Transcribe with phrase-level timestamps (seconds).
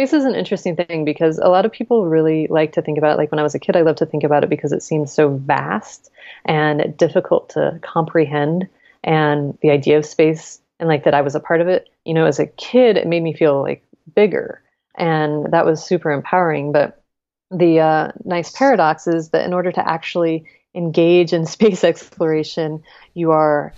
[0.00, 3.12] Space is an interesting thing because a lot of people really like to think about
[3.12, 3.16] it.
[3.18, 5.12] Like when I was a kid, I loved to think about it because it seems
[5.12, 6.10] so vast
[6.46, 8.66] and difficult to comprehend.
[9.04, 12.14] And the idea of space and like that I was a part of it, you
[12.14, 13.84] know, as a kid, it made me feel like
[14.14, 14.62] bigger.
[14.96, 16.72] And that was super empowering.
[16.72, 17.02] But
[17.50, 22.82] the uh, nice paradox is that in order to actually engage in space exploration,
[23.12, 23.74] you are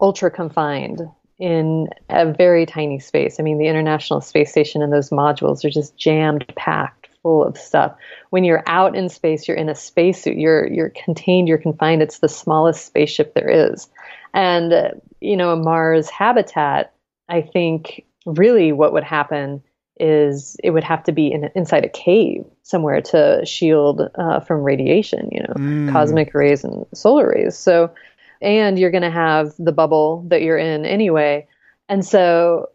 [0.00, 1.00] ultra confined
[1.38, 3.38] in a very tiny space.
[3.38, 7.58] I mean, the International Space Station and those modules are just jammed packed full of
[7.58, 7.94] stuff.
[8.30, 10.38] When you're out in space, you're in a spacesuit.
[10.38, 11.48] You're you're contained.
[11.48, 12.02] You're confined.
[12.02, 13.88] It's the smallest spaceship there is,
[14.32, 16.92] and uh, you know, a Mars habitat.
[17.28, 19.62] I think really what would happen
[19.98, 24.62] is it would have to be in, inside a cave somewhere to shield uh, from
[24.62, 25.92] radiation, you know, mm.
[25.92, 27.56] cosmic rays and solar rays.
[27.56, 27.90] So,
[28.40, 31.46] and you're going to have the bubble that you're in anyway.
[31.88, 32.70] And so,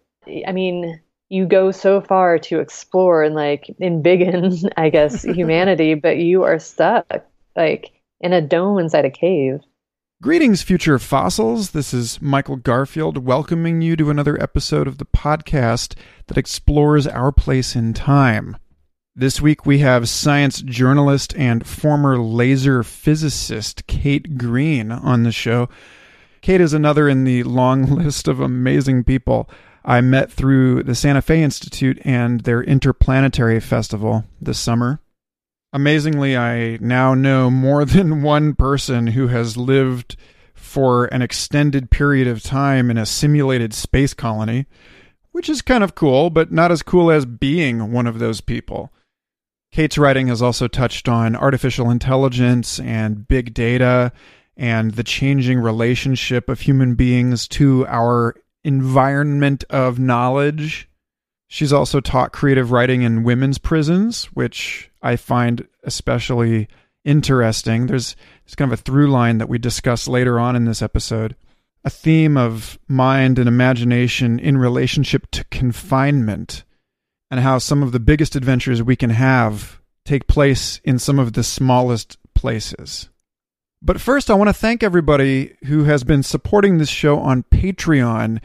[0.47, 6.17] I mean, you go so far to explore and like embiggen, I guess, humanity, but
[6.17, 9.59] you are stuck like in a dome inside a cave.
[10.21, 11.71] Greetings, future fossils.
[11.71, 15.95] This is Michael Garfield welcoming you to another episode of the podcast
[16.27, 18.55] that explores our place in time.
[19.21, 25.69] This week we have science journalist and former laser physicist Kate Greene on the show.
[26.41, 29.47] Kate is another in the long list of amazing people
[29.85, 34.99] I met through the Santa Fe Institute and their Interplanetary Festival this summer.
[35.71, 40.15] Amazingly, I now know more than one person who has lived
[40.55, 44.65] for an extended period of time in a simulated space colony,
[45.31, 48.91] which is kind of cool, but not as cool as being one of those people.
[49.71, 54.11] Kate's writing has also touched on artificial intelligence and big data
[54.57, 60.89] and the changing relationship of human beings to our environment of knowledge
[61.53, 66.69] She's also taught creative writing in women's prisons, which I find especially
[67.03, 67.87] interesting.
[67.87, 71.35] There's, there's kind of a through line that we discuss later on in this episode.
[71.83, 76.63] A theme of mind and imagination in relationship to confinement,
[77.31, 81.33] and how some of the biggest adventures we can have take place in some of
[81.33, 83.09] the smallest places.
[83.81, 88.39] But first, I want to thank everybody who has been supporting this show on Patreon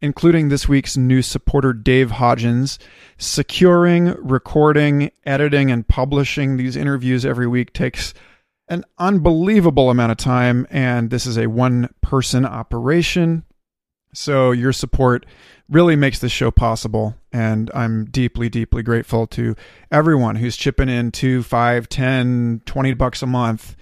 [0.00, 2.78] including this week's new supporter, Dave Hodgins.
[3.18, 8.14] Securing, recording, editing, and publishing these interviews every week takes
[8.68, 13.44] an unbelievable amount of time, and this is a one person operation.
[14.12, 15.26] So, your support
[15.68, 19.54] really makes this show possible, and I'm deeply, deeply grateful to
[19.90, 23.76] everyone who's chipping in two, five, ten, twenty bucks a month.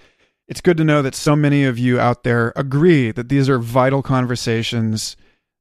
[0.47, 3.59] It's good to know that so many of you out there agree that these are
[3.59, 5.15] vital conversations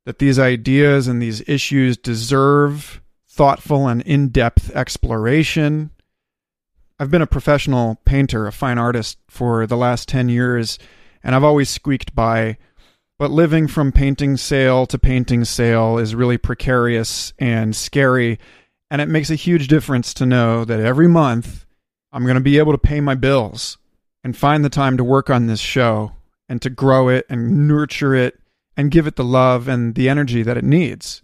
[0.08, 5.90] that these ideas and these issues deserve thoughtful and in depth exploration.
[6.98, 10.78] I've been a professional painter, a fine artist for the last 10 years,
[11.22, 12.56] and I've always squeaked by.
[13.18, 18.38] But living from painting sale to painting sale is really precarious and scary.
[18.90, 21.66] And it makes a huge difference to know that every month
[22.12, 23.76] I'm going to be able to pay my bills
[24.22, 26.12] and find the time to work on this show
[26.48, 28.38] and to grow it and nurture it
[28.76, 31.22] and give it the love and the energy that it needs.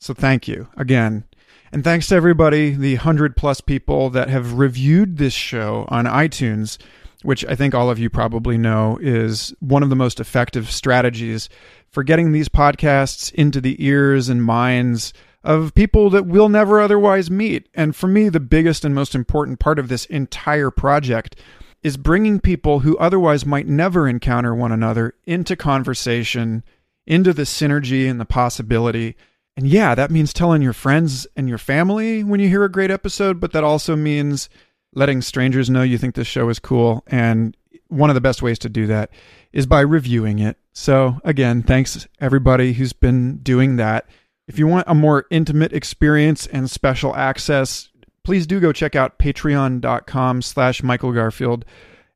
[0.00, 1.24] So thank you again.
[1.72, 6.78] And thanks to everybody, the 100 plus people that have reviewed this show on iTunes,
[7.22, 11.48] which I think all of you probably know is one of the most effective strategies
[11.90, 17.30] for getting these podcasts into the ears and minds of people that we'll never otherwise
[17.30, 17.68] meet.
[17.74, 21.36] And for me, the biggest and most important part of this entire project
[21.82, 26.62] is bringing people who otherwise might never encounter one another into conversation
[27.06, 29.16] into the synergy and the possibility.
[29.56, 32.90] And yeah, that means telling your friends and your family when you hear a great
[32.90, 34.48] episode, but that also means
[34.94, 37.04] letting strangers know you think this show is cool.
[37.06, 37.56] And
[37.88, 39.10] one of the best ways to do that
[39.52, 40.56] is by reviewing it.
[40.72, 44.06] So, again, thanks everybody who's been doing that.
[44.46, 47.88] If you want a more intimate experience and special access,
[48.24, 51.64] please do go check out patreon.com slash Michael Garfield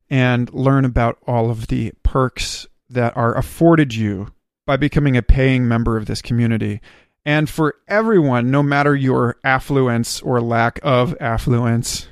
[0.09, 4.31] and learn about all of the perks that are afforded you
[4.65, 6.81] by becoming a paying member of this community.
[7.25, 12.07] And for everyone, no matter your affluence or lack of affluence,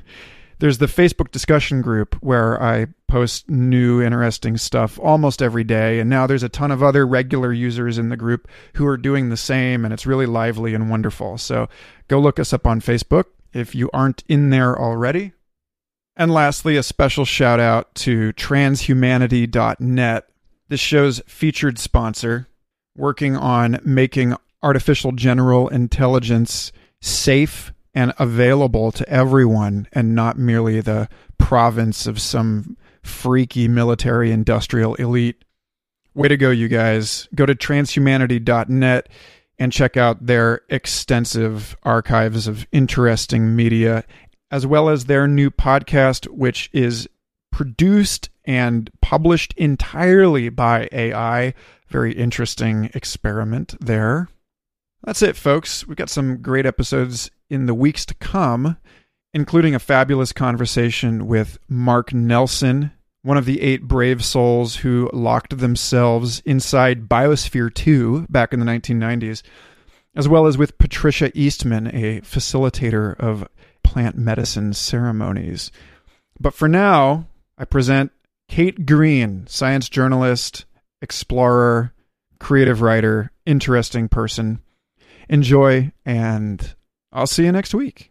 [0.63, 5.99] there's the Facebook discussion group where I post new interesting stuff almost every day.
[5.99, 9.27] And now there's a ton of other regular users in the group who are doing
[9.27, 11.37] the same, and it's really lively and wonderful.
[11.37, 11.67] So
[12.07, 15.33] go look us up on Facebook if you aren't in there already.
[16.15, 20.29] And lastly, a special shout out to transhumanity.net
[20.69, 22.47] this show's featured sponsor,
[22.95, 26.71] working on making artificial general intelligence
[27.01, 31.07] safe and available to everyone and not merely the
[31.37, 35.43] province of some freaky military industrial elite.
[36.15, 37.27] Way to go, you guys.
[37.35, 39.09] Go to transhumanity.net
[39.59, 44.03] and check out their extensive archives of interesting media,
[44.51, 47.07] as well as their new podcast, which is
[47.51, 51.53] produced and published entirely by AI.
[51.87, 54.27] Very interesting experiment there.
[55.03, 55.85] That's it, folks.
[55.85, 58.77] We've got some great episodes in the weeks to come,
[59.33, 62.91] including a fabulous conversation with Mark Nelson,
[63.21, 68.65] one of the eight brave souls who locked themselves inside Biosphere 2 back in the
[68.65, 69.43] 1990s,
[70.15, 73.47] as well as with Patricia Eastman, a facilitator of
[73.83, 75.71] plant medicine ceremonies.
[76.39, 77.27] But for now,
[77.57, 78.11] I present
[78.49, 80.65] Kate Greene, science journalist,
[81.01, 81.93] explorer,
[82.39, 84.59] creative writer, interesting person
[85.29, 86.75] enjoy, and
[87.15, 88.09] I'll see you next week.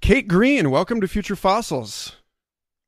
[0.00, 2.16] Kate Greene, welcome to Future Fossils.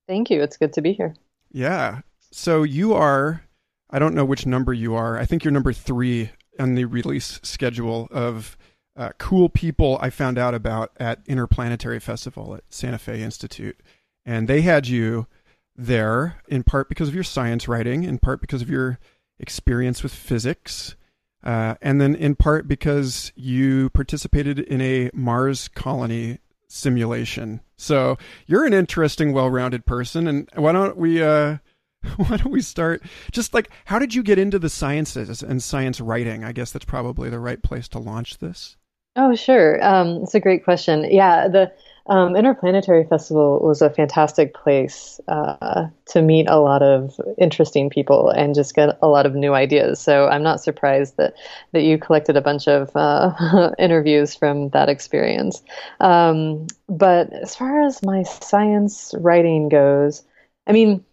[0.09, 0.43] Thank you.
[0.43, 1.15] It's good to be here.
[1.53, 2.01] Yeah.
[2.37, 3.45] So you are,
[3.91, 5.17] I don't know which number you are.
[5.17, 8.57] I think you're number three on the release schedule of
[8.97, 13.81] uh, cool people I found out about at Interplanetary Festival at Santa Fe Institute.
[14.27, 15.29] And they had you
[15.77, 18.99] there in part because of your science writing, in part because of your
[19.39, 20.97] experience with physics,
[21.45, 27.61] uh, and then in part because you participated in a Mars colony simulation.
[27.77, 31.23] So you're an interesting, well-rounded person, and why don't we?
[31.23, 31.59] Uh,
[32.17, 33.03] why don't we start?
[33.33, 36.45] Just like, how did you get into the sciences and science writing?
[36.45, 38.77] I guess that's probably the right place to launch this.
[39.17, 39.83] Oh, sure.
[39.85, 41.07] Um, it's a great question.
[41.09, 41.73] Yeah, the
[42.07, 48.29] um, Interplanetary Festival was a fantastic place uh, to meet a lot of interesting people
[48.29, 50.01] and just get a lot of new ideas.
[50.01, 51.35] So I'm not surprised that
[51.73, 55.63] that you collected a bunch of uh, interviews from that experience.
[56.01, 60.25] Um, but as far as my science writing goes,
[60.67, 61.05] I mean,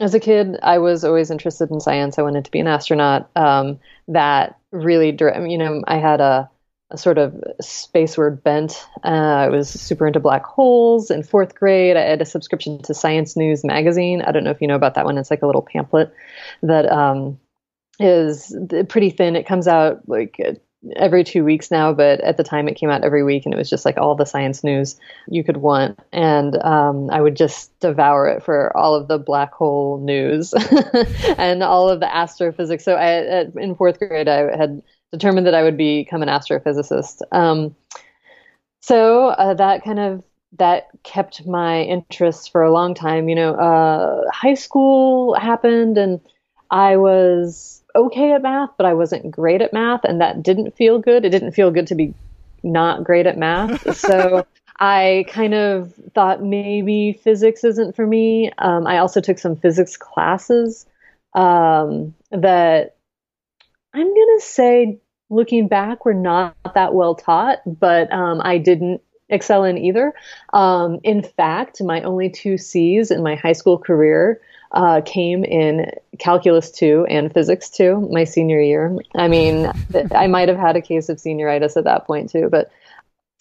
[0.00, 2.18] as a kid, I was always interested in science.
[2.18, 3.30] I wanted to be an astronaut.
[3.36, 6.50] Um, that really, you know, I had a
[6.92, 8.84] a sort of spaceward bent.
[9.04, 11.10] Uh, I was super into black holes.
[11.10, 14.22] In fourth grade, I had a subscription to Science News magazine.
[14.22, 15.16] I don't know if you know about that one.
[15.16, 16.12] It's like a little pamphlet
[16.62, 17.38] that um,
[18.00, 18.56] is
[18.88, 19.36] pretty thin.
[19.36, 20.36] It comes out like
[20.96, 23.58] every two weeks now, but at the time it came out every week, and it
[23.58, 24.98] was just like all the science news
[25.28, 25.98] you could want.
[26.12, 30.54] And um, I would just devour it for all of the black hole news
[31.38, 32.84] and all of the astrophysics.
[32.84, 34.82] So I, in fourth grade, I had
[35.12, 37.20] determined that I would become an astrophysicist.
[37.32, 37.74] Um,
[38.80, 40.24] so uh, that kind of
[40.58, 43.28] that kept my interest for a long time.
[43.28, 46.20] You know, uh, high school happened, and
[46.70, 50.98] I was okay at math, but I wasn't great at math, and that didn't feel
[50.98, 51.24] good.
[51.24, 52.14] It didn't feel good to be
[52.62, 53.96] not great at math.
[53.96, 54.46] so
[54.78, 58.50] I kind of thought maybe physics isn't for me.
[58.58, 60.86] Um, I also took some physics classes
[61.34, 62.96] um, that
[63.92, 64.98] I'm going to say,
[65.28, 70.14] looking back, were not that well taught, but um, I didn't excel in either.
[70.52, 74.40] Um, in fact, my only two C's in my high school career
[74.72, 78.96] uh, came in calculus 2 and physics 2 my senior year.
[79.14, 79.70] I mean,
[80.14, 82.70] I might have had a case of senioritis at that point too, but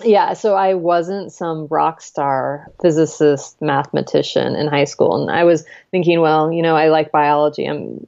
[0.03, 5.65] yeah, so I wasn't some rock star physicist mathematician in high school, and I was
[5.91, 7.65] thinking, well, you know, I like biology.
[7.65, 7.99] I'm,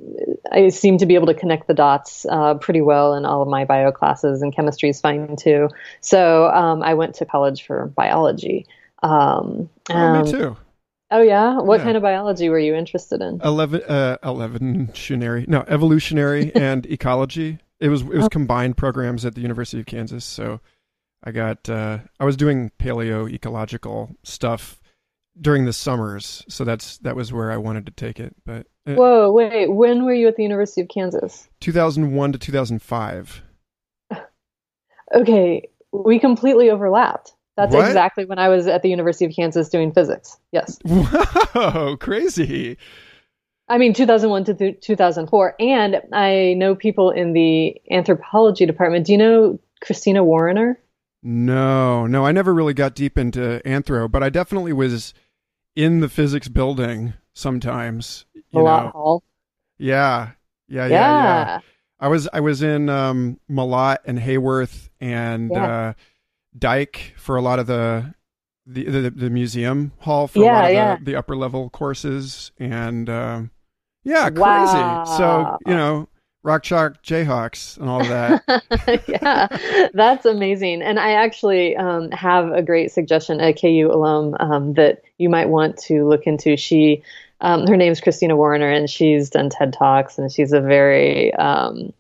[0.50, 3.50] I seem to be able to connect the dots uh, pretty well in all of
[3.50, 5.68] my bio classes, and chemistry is fine too.
[6.00, 8.68] So um, I went to college for biology.
[9.04, 10.56] Um, oh, me too.
[11.12, 11.84] Oh yeah, what yeah.
[11.84, 13.41] kind of biology were you interested in?
[13.44, 17.60] Eleven, uh, evolutionary, no, evolutionary and ecology.
[17.82, 18.30] It was it was oh.
[18.30, 20.62] combined programs at the University of Kansas, so
[21.24, 24.82] I got uh, I was doing paleo ecological stuff
[25.39, 28.34] during the summers, so that's that was where I wanted to take it.
[28.46, 31.50] But uh, whoa, wait, when were you at the University of Kansas?
[31.60, 33.44] Two thousand one to two thousand five.
[35.13, 37.34] Okay, we completely overlapped.
[37.58, 37.88] That's what?
[37.88, 40.38] exactly when I was at the University of Kansas doing physics.
[40.51, 40.79] Yes.
[40.86, 42.77] Whoa, crazy.
[43.67, 45.55] I mean, 2001 to th- 2004.
[45.60, 49.05] And I know people in the anthropology department.
[49.05, 50.79] Do you know Christina Warinner?
[51.24, 55.13] No, no, I never really got deep into anthro, but I definitely was
[55.75, 58.25] in the physics building sometimes.
[58.51, 59.24] You Hall.
[59.77, 60.31] Yeah.
[60.67, 61.46] Yeah, yeah, yeah.
[61.46, 61.60] yeah.
[62.00, 65.65] I was I was in um Malott and Haworth and yeah.
[65.65, 65.93] uh
[66.58, 68.13] Dyche for a lot of the
[68.65, 70.96] the the, the museum hall for yeah, a lot of yeah.
[70.98, 73.51] the, the upper level courses and um
[74.03, 74.41] yeah, crazy.
[74.41, 75.03] Wow.
[75.05, 76.08] So, you know,
[76.43, 79.03] Rock Chalk Jayhawks and all of that.
[79.08, 80.81] yeah, that's amazing.
[80.81, 85.50] And I actually um, have a great suggestion, a KU alum um, that you might
[85.50, 86.58] want to look into.
[86.58, 87.03] She,
[87.41, 91.93] um, her name's Christina Warinner, and she's done TED Talks, and she's a very um,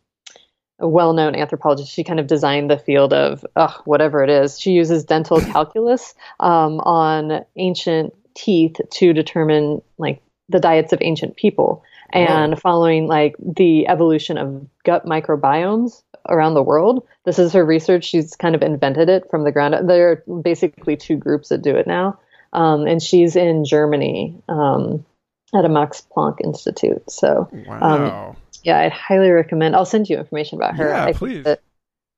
[0.81, 1.91] well-known anthropologist.
[1.91, 4.59] She kind of designed the field of ugh, whatever it is.
[4.59, 11.35] She uses dental calculus um, on ancient teeth to determine like the diets of ancient
[11.35, 11.83] people
[12.13, 17.07] and following like the evolution of gut microbiomes around the world.
[17.25, 18.05] This is her research.
[18.05, 19.87] She's kind of invented it from the ground up.
[19.87, 22.19] There are basically two groups that do it now.
[22.53, 25.05] Um, and she's in Germany um,
[25.53, 27.09] at a Max Planck Institute.
[27.09, 28.35] So, um, wow.
[28.63, 29.75] Yeah, I'd highly recommend.
[29.75, 30.89] I'll send you information about her.
[30.89, 31.43] Yeah, I please.
[31.43, 31.61] That,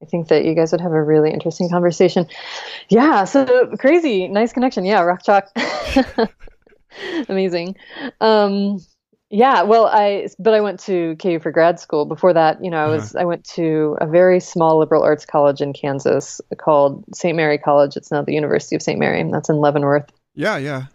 [0.01, 2.27] I think that you guys would have a really interesting conversation.
[2.89, 4.85] Yeah, so crazy, nice connection.
[4.85, 5.50] Yeah, rock chalk.
[7.29, 7.77] Amazing.
[8.19, 8.79] Um,
[9.29, 12.05] yeah, well, I but I went to KU for grad school.
[12.05, 13.23] Before that, you know, I was uh-huh.
[13.23, 17.35] I went to a very small liberal arts college in Kansas called St.
[17.35, 17.97] Mary College.
[17.97, 19.00] It's now the University of St.
[19.00, 19.19] Mary.
[19.19, 20.12] And that's in Leavenworth.
[20.35, 20.85] Yeah, yeah,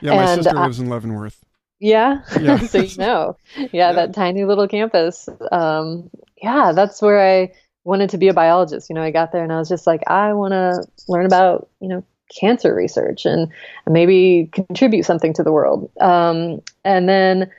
[0.00, 0.14] yeah.
[0.16, 1.44] My and, sister lives in Leavenworth.
[1.84, 2.56] Yeah, yeah.
[2.66, 5.28] so you know, yeah, yeah, that tiny little campus.
[5.52, 6.08] Um,
[6.42, 7.52] yeah, that's where I
[7.84, 8.88] wanted to be a biologist.
[8.88, 11.68] You know, I got there and I was just like, I want to learn about
[11.80, 12.02] you know
[12.40, 13.52] cancer research and
[13.86, 15.90] maybe contribute something to the world.
[16.00, 17.50] Um, and then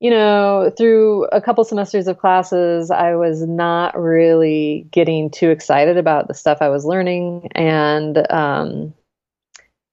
[0.00, 5.96] you know, through a couple semesters of classes, I was not really getting too excited
[5.96, 8.92] about the stuff I was learning and um,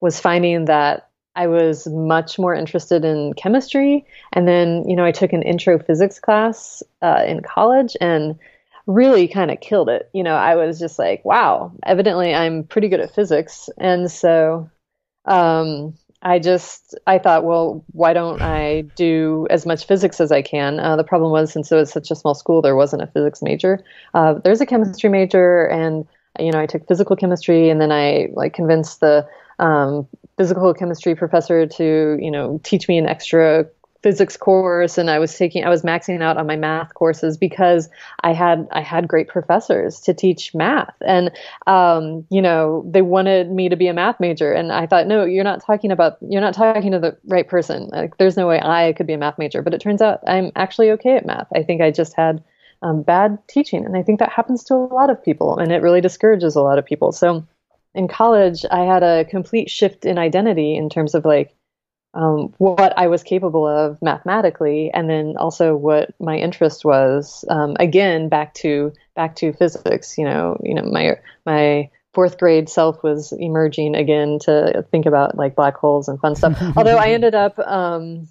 [0.02, 1.09] was finding that
[1.40, 4.06] I was much more interested in chemistry.
[4.34, 8.38] And then, you know, I took an intro physics class uh, in college and
[8.88, 10.10] really kind of killed it.
[10.14, 13.70] You know, I was just like, wow, evidently I'm pretty good at physics.
[13.78, 14.70] And so,
[15.24, 20.42] um, I just I thought, well, why don't I do as much physics as I
[20.42, 20.78] can?
[20.78, 23.42] Uh, the problem was since it was such a small school, there wasn't a physics
[23.42, 23.82] major.
[24.14, 26.06] Uh, there's a chemistry major, and
[26.38, 29.26] you know I took physical chemistry, and then I like convinced the
[29.60, 33.66] um, physical chemistry professor to you know teach me an extra
[34.02, 34.98] physics course.
[34.98, 37.90] And I was taking I was maxing out on my math courses because
[38.22, 40.96] I had I had great professors to teach math.
[41.06, 41.32] And
[41.68, 44.54] um, you know they wanted me to be a math major.
[44.54, 47.90] And I thought no you're not talking about you're not talking to the right person.
[47.92, 49.62] Like there's no way I could be a math major.
[49.62, 51.48] But it turns out I'm actually okay at math.
[51.54, 52.44] I think I just had
[52.82, 53.86] um, bad teaching.
[53.86, 55.58] And I think that happens to a lot of people.
[55.58, 57.12] And it really discourages a lot of people.
[57.12, 57.46] So
[57.94, 61.56] in college I had a complete shift in identity in terms of like
[62.14, 67.46] um, what I was capable of mathematically, and then also what my interest was.
[67.50, 70.18] Um, again, back to back to physics.
[70.18, 75.38] You know, you know my my fourth grade self was emerging again to think about
[75.38, 76.60] like black holes and fun stuff.
[76.78, 78.28] Although I ended up um,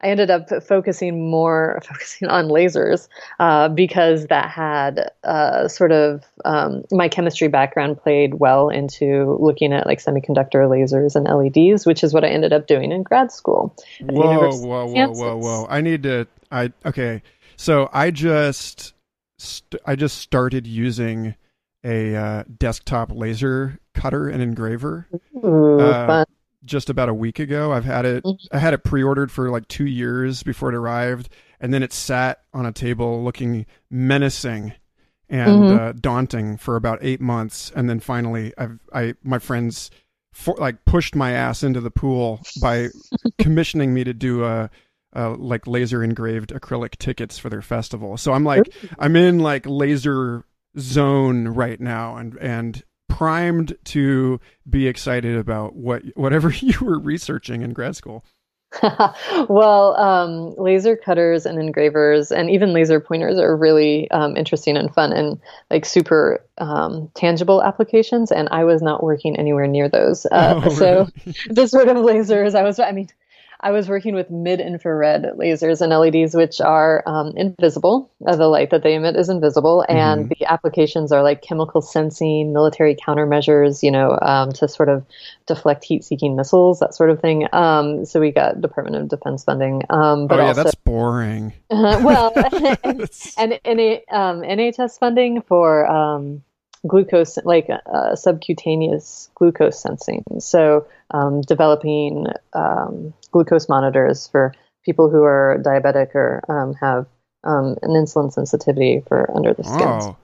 [0.00, 3.08] I ended up focusing more focusing on lasers
[3.40, 9.72] uh, because that had uh, sort of um, my chemistry background played well into looking
[9.72, 13.32] at like semiconductor lasers and LEDs, which is what I ended up doing in grad
[13.32, 13.74] school.
[14.00, 15.66] Whoa, whoa, whoa, whoa, whoa!
[15.68, 16.26] I need to.
[16.50, 17.22] I okay.
[17.56, 18.94] So I just
[19.38, 21.34] st- I just started using
[21.84, 25.06] a uh, desktop laser cutter and engraver.
[25.44, 26.24] Ooh, uh,
[26.64, 27.72] just about a week ago.
[27.72, 28.56] I've had it mm-hmm.
[28.56, 31.28] I had it pre-ordered for like 2 years before it arrived
[31.60, 34.74] and then it sat on a table looking menacing
[35.28, 35.78] and mm-hmm.
[35.78, 39.90] uh, daunting for about 8 months and then finally I've I my friends
[40.32, 42.88] for, like pushed my ass into the pool by
[43.38, 44.70] commissioning me to do a
[45.16, 48.16] uh, like laser engraved acrylic tickets for their festival.
[48.16, 50.44] So I'm like I'm in like laser
[50.78, 52.82] zone right now and and
[53.14, 58.24] primed to be excited about what whatever you were researching in grad school?
[59.48, 64.92] well, um, laser cutters and engravers and even laser pointers are really um, interesting and
[64.92, 65.40] fun and
[65.70, 68.32] like super um, tangible applications.
[68.32, 70.26] And I was not working anywhere near those.
[70.26, 71.08] Uh, oh, so
[71.50, 73.08] the sort of lasers I was, I mean,
[73.64, 78.12] I was working with mid infrared lasers and LEDs, which are um, invisible.
[78.26, 80.32] Uh, the light that they emit is invisible, and mm-hmm.
[80.38, 85.06] the applications are like chemical sensing, military countermeasures, you know, um, to sort of
[85.46, 87.48] deflect heat seeking missiles, that sort of thing.
[87.54, 89.80] Um, so we got Department of Defense funding.
[89.88, 91.54] Um, but oh, yeah, also, that's boring.
[91.70, 92.32] Uh, well,
[92.84, 93.80] and, and, and
[94.10, 96.42] NHS um, funding for um,
[96.86, 100.22] glucose, like uh, subcutaneous glucose sensing.
[100.38, 107.06] So um, developing um, glucose monitors for people who are diabetic or um, have
[107.44, 109.82] um, an insulin sensitivity for under the skin.
[109.82, 110.16] Oh,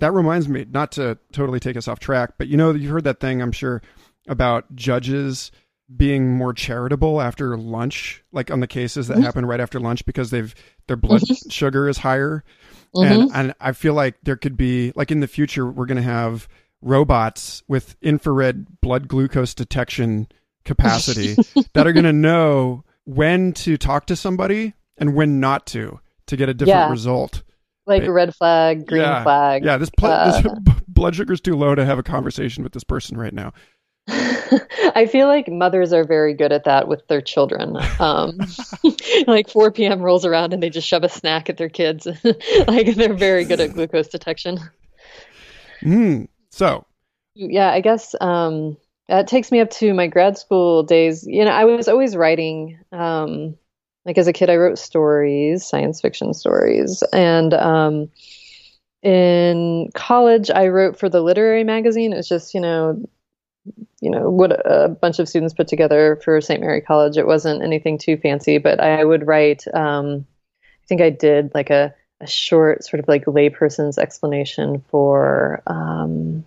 [0.00, 3.04] that reminds me, not to totally take us off track, but you know, you heard
[3.04, 3.82] that thing, I'm sure,
[4.28, 5.50] about judges
[5.94, 9.22] being more charitable after lunch, like on the cases that mm-hmm.
[9.22, 10.54] happen right after lunch because they've
[10.86, 11.48] their blood mm-hmm.
[11.48, 12.44] sugar is higher.
[12.94, 13.12] Mm-hmm.
[13.12, 16.02] And and I feel like there could be like in the future we're going to
[16.02, 16.48] have
[16.80, 20.28] robots with infrared blood glucose detection
[20.64, 21.34] capacity
[21.74, 26.36] that are going to know when to talk to somebody and when not to to
[26.36, 26.90] get a different yeah.
[26.90, 27.42] result.
[27.86, 29.22] Like a red flag, green yeah.
[29.22, 29.64] flag.
[29.64, 30.52] Yeah, this, pl- uh, this
[30.88, 33.54] blood sugar's too low to have a conversation with this person right now.
[34.94, 37.76] I feel like mothers are very good at that with their children.
[37.98, 38.38] Um,
[39.26, 40.00] like 4 p.m.
[40.00, 42.06] rolls around and they just shove a snack at their kids.
[42.66, 44.58] like they're very good at glucose detection.
[45.82, 46.86] Mm, so,
[47.34, 48.76] yeah, I guess um,
[49.08, 51.26] that takes me up to my grad school days.
[51.26, 52.78] You know, I was always writing.
[52.92, 53.56] Um,
[54.04, 58.08] like as a kid, I wrote stories, science fiction stories, and um,
[59.02, 62.12] in college, I wrote for the literary magazine.
[62.12, 63.04] It was just you know
[64.00, 66.60] you know what a bunch of students put together for St.
[66.60, 67.16] Mary College.
[67.16, 69.64] It wasn't anything too fancy, but I would write.
[69.74, 70.26] Um,
[70.62, 76.44] I think I did like a, a short sort of like layperson's explanation for um,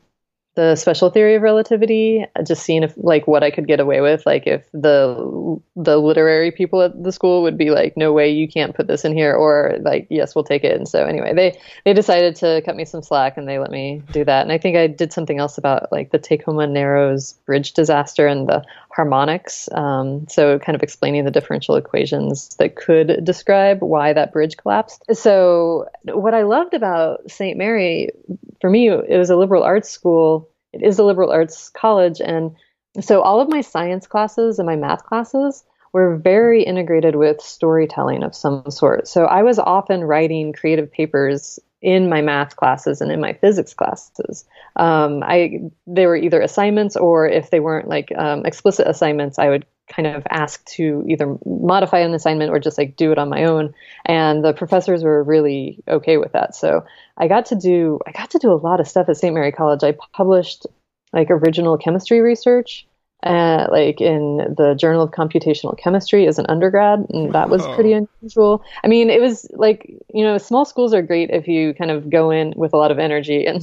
[0.62, 4.28] the special theory of relativity, just seeing if like what I could get away with,
[4.28, 8.48] like if the the literary people at the school would be like, no way, you
[8.48, 10.76] can't put this in here, or like, yes, we'll take it.
[10.76, 14.04] And so anyway, they they decided to cut me some slack and they let me
[14.12, 14.44] do that.
[14.44, 18.48] And I think I did something else about like the Tacoma Narrows bridge disaster and
[18.48, 19.68] the harmonics.
[19.72, 25.06] Um, so kind of explaining the differential equations that could describe why that bridge collapsed.
[25.14, 27.58] So what I loved about St.
[27.58, 28.12] Mary,
[28.60, 32.22] for me, it was a liberal arts school it is a liberal arts college.
[32.22, 32.56] And
[33.00, 35.64] so all of my science classes and my math classes
[35.94, 39.08] were very integrated with storytelling of some sort.
[39.08, 43.74] So I was often writing creative papers in my math classes and in my physics
[43.74, 44.46] classes.
[44.76, 49.50] Um, I they were either assignments or if they weren't like um, explicit assignments, I
[49.50, 53.30] would kind of asked to either modify an assignment or just like do it on
[53.30, 53.74] my own.
[54.06, 56.56] And the professors were really okay with that.
[56.56, 56.86] So
[57.18, 59.34] I got to do I got to do a lot of stuff at St.
[59.34, 59.84] Mary College.
[59.84, 60.66] I published
[61.14, 62.88] like original chemistry research.
[63.24, 67.94] Uh, like in the Journal of Computational Chemistry as an undergrad, and that was pretty
[67.94, 68.64] unusual.
[68.84, 72.10] I mean, it was like you know, small schools are great if you kind of
[72.10, 73.62] go in with a lot of energy and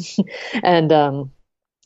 [0.63, 1.33] and um,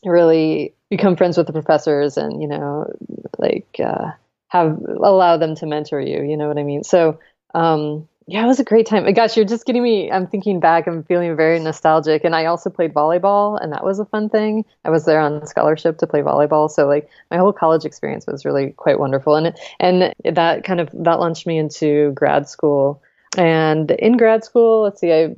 [0.05, 2.93] really become friends with the professors, and you know,
[3.39, 4.11] like uh,
[4.53, 6.21] have allow them to mentor you.
[6.21, 6.83] You know what I mean?
[6.83, 7.19] So
[7.55, 9.11] um, yeah, it was a great time.
[9.13, 10.11] Gosh, you're just getting me.
[10.11, 10.87] I'm thinking back.
[10.87, 12.23] I'm feeling very nostalgic.
[12.23, 14.63] And I also played volleyball, and that was a fun thing.
[14.85, 18.45] I was there on scholarship to play volleyball, so like my whole college experience was
[18.45, 19.35] really quite wonderful.
[19.35, 23.01] And and that kind of that launched me into grad school.
[23.35, 25.35] And in grad school, let's see, I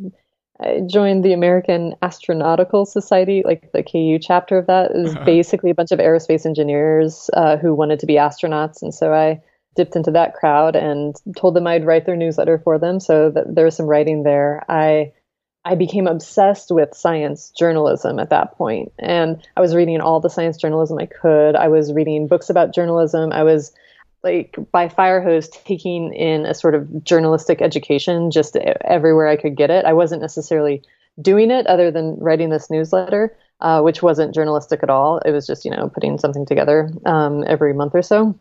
[0.59, 5.25] I joined the American Astronautical Society, like the KU chapter of that is uh-huh.
[5.25, 9.41] basically a bunch of aerospace engineers uh, who wanted to be astronauts, and so I
[9.75, 13.01] dipped into that crowd and told them I'd write their newsletter for them.
[13.01, 14.63] So that there was some writing there.
[14.69, 15.11] I
[15.65, 20.29] I became obsessed with science journalism at that point, and I was reading all the
[20.29, 21.55] science journalism I could.
[21.55, 23.33] I was reading books about journalism.
[23.33, 23.73] I was
[24.25, 29.55] like by fire hose taking in a sort of journalistic education just everywhere I could
[29.55, 29.85] get it.
[29.85, 30.81] I wasn't necessarily
[31.21, 35.19] doing it other than writing this newsletter, uh, which wasn't journalistic at all.
[35.19, 38.37] It was just you know putting something together um, every month or so.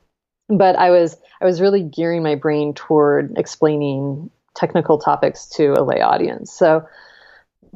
[0.48, 5.84] But I was I was really gearing my brain toward explaining technical topics to a
[5.84, 6.50] lay audience.
[6.50, 6.86] So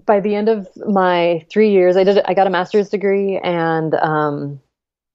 [0.07, 3.95] by the end of my three years, I did I got a master's degree and
[3.95, 4.61] um,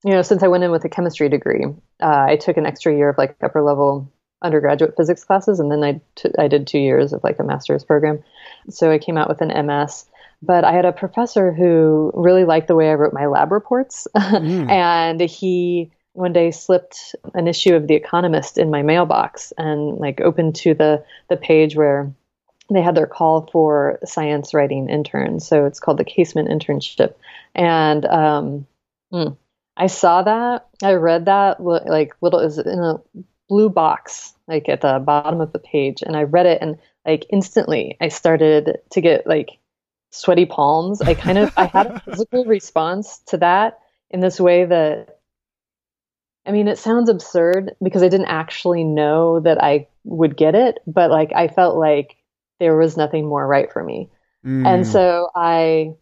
[0.04, 1.66] you know, since I went in with a chemistry degree,
[2.02, 4.12] uh, I took an extra year of like upper level
[4.42, 7.84] undergraduate physics classes, and then I, t- I did two years of like a master's
[7.84, 8.22] program.
[8.70, 10.06] So I came out with an MS.
[10.46, 14.08] But I had a professor who really liked the way I wrote my lab reports,
[14.16, 14.70] mm.
[14.70, 20.20] and he one day slipped an issue of The Economist in my mailbox and like
[20.20, 22.12] opened to the the page where
[22.70, 25.48] they had their call for science writing interns.
[25.48, 27.14] So it's called the Casement Internship,
[27.56, 28.68] and um,
[29.14, 29.38] mm,
[29.76, 30.68] I saw that.
[30.84, 33.02] I read that like little is in a
[33.50, 37.26] blue box like at the bottom of the page and I read it and like
[37.30, 39.60] instantly I started to get like
[40.12, 41.02] sweaty palms.
[41.02, 45.20] I kind of I had a physical response to that in this way that
[46.46, 50.80] I mean it sounds absurd because I didn't actually know that I would get it,
[50.86, 52.18] but like I felt like
[52.60, 54.10] there was nothing more right for me.
[54.46, 54.68] Mm.
[54.68, 55.96] And so I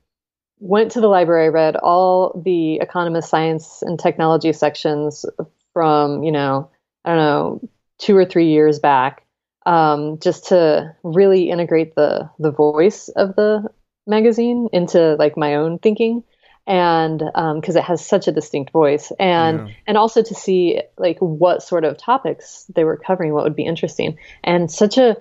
[0.62, 5.26] went to the library, read all the economist science and technology sections
[5.74, 6.70] from, you know,
[7.04, 7.70] I don't know,
[8.00, 9.26] two or three years back.
[9.66, 13.70] um, just to really integrate the the voice of the
[14.08, 16.24] magazine into like my own thinking
[16.68, 19.74] and because um, it has such a distinct voice and yeah.
[19.88, 23.66] and also to see like what sort of topics they were covering what would be
[23.66, 25.16] interesting and such a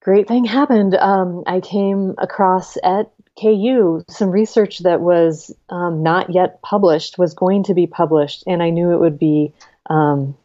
[0.00, 6.30] great thing happened um, i came across at ku some research that was um, not
[6.30, 9.52] yet published was going to be published and i knew it would be
[9.88, 10.36] um,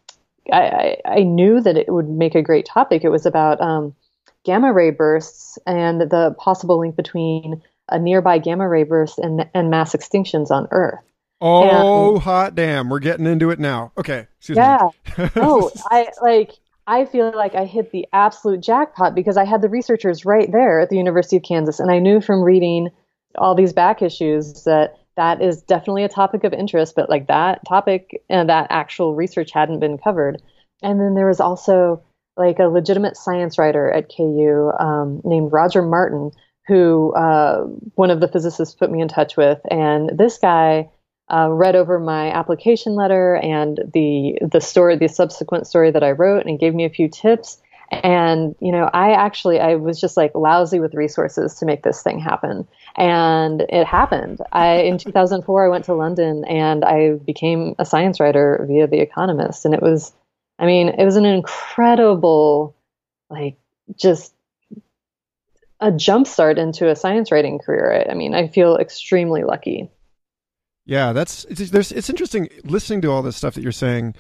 [0.52, 3.96] I, I, knew that it would make a great topic it was about um,
[4.44, 9.70] gamma ray bursts and the possible link between a nearby gamma ray burst and, and
[9.70, 11.04] mass extinctions on Earth.
[11.42, 12.90] Oh, and, hot damn.
[12.90, 13.92] We're getting into it now.
[13.98, 14.28] Okay.
[14.48, 14.90] yeah.
[15.36, 16.52] oh, I like,
[16.92, 20.82] I feel like I hit the absolute jackpot because I had the researchers right there
[20.82, 21.80] at the University of Kansas.
[21.80, 22.90] And I knew from reading
[23.36, 27.62] all these back issues that that is definitely a topic of interest, but like that
[27.66, 30.42] topic and that actual research hadn't been covered.
[30.84, 32.04] And then there was also
[32.36, 36.32] like a legitimate science writer at KU um, named Roger Martin
[36.68, 37.62] who uh,
[37.96, 40.90] one of the physicists put me in touch with, and this guy
[41.32, 46.12] uh, read over my application letter and the the story, the subsequent story that I
[46.12, 47.62] wrote, and gave me a few tips.
[47.92, 52.04] And you know, I actually I was just like lousy with resources to make this
[52.04, 52.68] thing happen,
[52.98, 54.40] and it happened.
[54.52, 59.00] I in 2004 I went to London and I became a science writer via The
[59.00, 60.12] Economist, and it was,
[60.60, 62.76] I mean, it was an incredible,
[63.30, 63.58] like
[63.96, 64.34] just
[65.80, 68.06] a jumpstart into a science writing career.
[68.08, 69.90] I, I mean, I feel extremely lucky.
[70.86, 74.16] Yeah, that's it's, there's it's interesting listening to all this stuff that you're saying.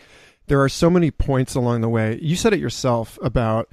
[0.47, 2.19] There are so many points along the way.
[2.21, 3.69] You said it yourself about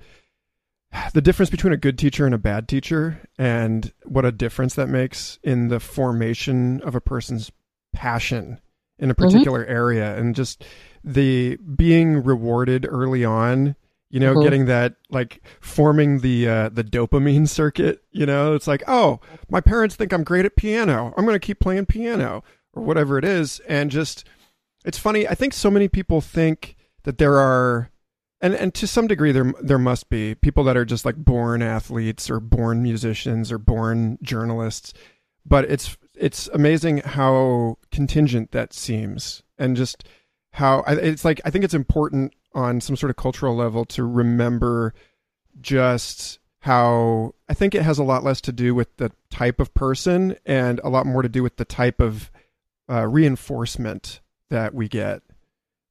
[1.12, 4.88] the difference between a good teacher and a bad teacher and what a difference that
[4.88, 7.50] makes in the formation of a person's
[7.92, 8.60] passion
[8.98, 9.24] in a mm-hmm.
[9.24, 9.72] particular mm-hmm.
[9.72, 10.64] area and just
[11.04, 13.76] the being rewarded early on
[14.10, 14.42] you know, mm-hmm.
[14.42, 18.02] getting that like forming the uh, the dopamine circuit.
[18.10, 19.20] You know, it's like, oh,
[19.50, 21.12] my parents think I'm great at piano.
[21.16, 22.42] I'm going to keep playing piano
[22.78, 24.24] or whatever it is, and just
[24.84, 25.26] it's funny.
[25.26, 27.90] I think so many people think that there are,
[28.40, 31.62] and and to some degree there there must be people that are just like born
[31.62, 34.92] athletes or born musicians or born journalists,
[35.44, 40.04] but it's it's amazing how contingent that seems, and just
[40.52, 44.94] how it's like I think it's important on some sort of cultural level to remember
[45.60, 49.74] just how I think it has a lot less to do with the type of
[49.74, 52.30] person and a lot more to do with the type of
[52.90, 54.20] uh, reinforcement
[54.50, 55.22] that we get.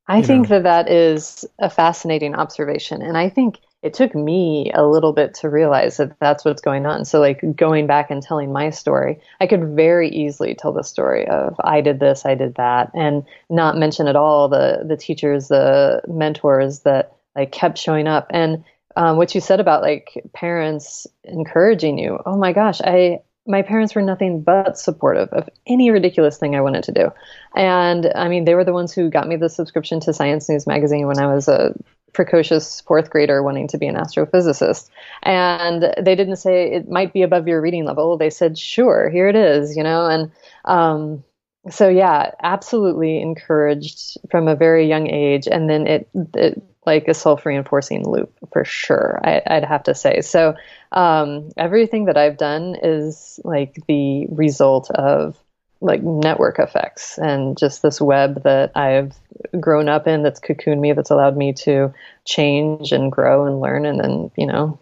[0.07, 0.55] I think know.
[0.55, 3.01] that that is a fascinating observation.
[3.01, 6.85] And I think it took me a little bit to realize that that's what's going
[6.85, 7.05] on.
[7.05, 11.27] So, like going back and telling my story, I could very easily tell the story
[11.27, 15.49] of I did this, I did that, and not mention at all the the teachers,
[15.49, 18.27] the mentors that like kept showing up.
[18.31, 18.63] And
[18.95, 23.95] um, what you said about like parents encouraging you, oh my gosh, I my parents
[23.95, 27.11] were nothing but supportive of any ridiculous thing I wanted to do.
[27.55, 30.67] And I mean, they were the ones who got me the subscription to Science News
[30.67, 31.73] magazine when I was a
[32.13, 34.89] precocious fourth grader wanting to be an astrophysicist.
[35.23, 38.17] And they didn't say it might be above your reading level.
[38.17, 40.31] They said, sure, here it is, you know, and,
[40.65, 41.23] um,
[41.69, 45.47] so yeah, absolutely encouraged from a very young age.
[45.47, 49.19] And then it, it like a self-reinforcing loop for sure.
[49.23, 50.21] I, would have to say.
[50.21, 50.55] So,
[50.93, 55.37] um, everything that I've done is like the result of
[55.81, 59.13] like network effects and just this web that I've
[59.59, 61.93] grown up in that's cocooned me that's allowed me to
[62.25, 64.79] change and grow and learn and then you know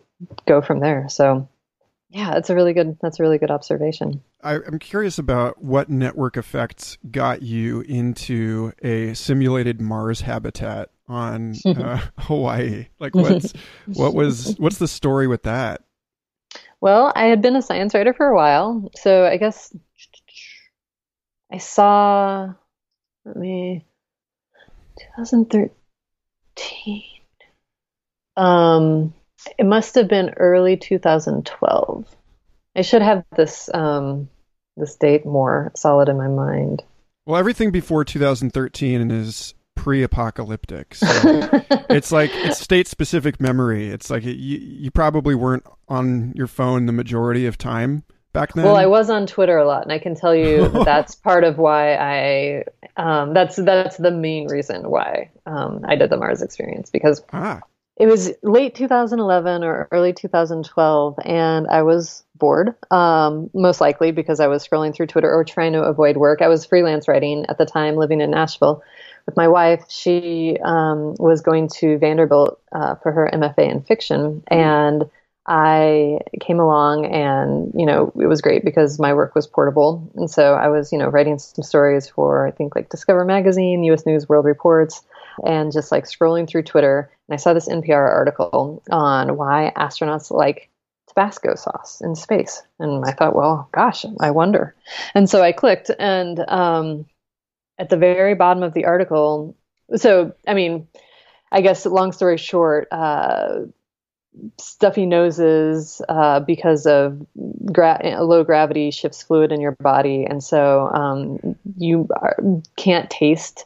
[0.47, 1.49] go from there so
[2.15, 4.23] yeah that's a really good that's a really good observation.
[4.41, 11.55] I, am curious about what network effects got you into a simulated mars habitat on
[11.65, 12.87] uh, hawaii.
[12.99, 13.53] Like what's
[13.93, 15.81] what was what's the story with that?
[16.81, 19.73] Well i had been a science writer for a while so i guess
[21.51, 22.53] I saw,
[23.23, 23.85] let me,
[25.17, 27.03] 2013.
[28.35, 29.13] Um,
[29.57, 32.05] it must have been early 2012.
[32.75, 34.29] I should have this um,
[34.77, 36.83] this date more solid in my mind.
[37.25, 40.95] Well, everything before 2013 is pre-apocalyptic.
[40.95, 41.05] So
[41.89, 43.89] it's like it's state-specific memory.
[43.89, 48.03] It's like it, you you probably weren't on your phone the majority of time
[48.35, 48.65] back then?
[48.65, 51.43] Well, I was on Twitter a lot, and I can tell you that that's part
[51.43, 52.63] of why I.
[52.97, 57.61] Um, that's that's the main reason why um, I did the Mars experience because ah.
[57.97, 64.41] It was late 2011 or early 2012, and I was bored, um, most likely because
[64.41, 66.41] I was scrolling through Twitter or trying to avoid work.
[66.41, 68.83] I was freelance writing at the time, living in Nashville
[69.25, 69.85] with my wife.
[69.87, 75.09] She um, was going to Vanderbilt uh, for her MFA in fiction, and
[75.47, 80.29] I came along, and you know it was great because my work was portable, and
[80.29, 84.05] so I was you know writing some stories for I think like Discover Magazine, U.S.
[84.05, 85.01] News, World Reports
[85.43, 90.31] and just like scrolling through Twitter, and I saw this NPR article on why astronauts
[90.31, 90.69] like
[91.07, 92.61] Tabasco sauce in space.
[92.79, 94.75] And I thought, well, gosh, I wonder.
[95.13, 97.05] And so I clicked, and um,
[97.77, 99.55] at the very bottom of the article,
[99.95, 100.87] so I mean,
[101.51, 103.61] I guess long story short, uh,
[104.59, 107.25] stuffy noses uh, because of
[107.71, 112.37] gra- low gravity shifts fluid in your body, and so um, you are,
[112.75, 113.65] can't taste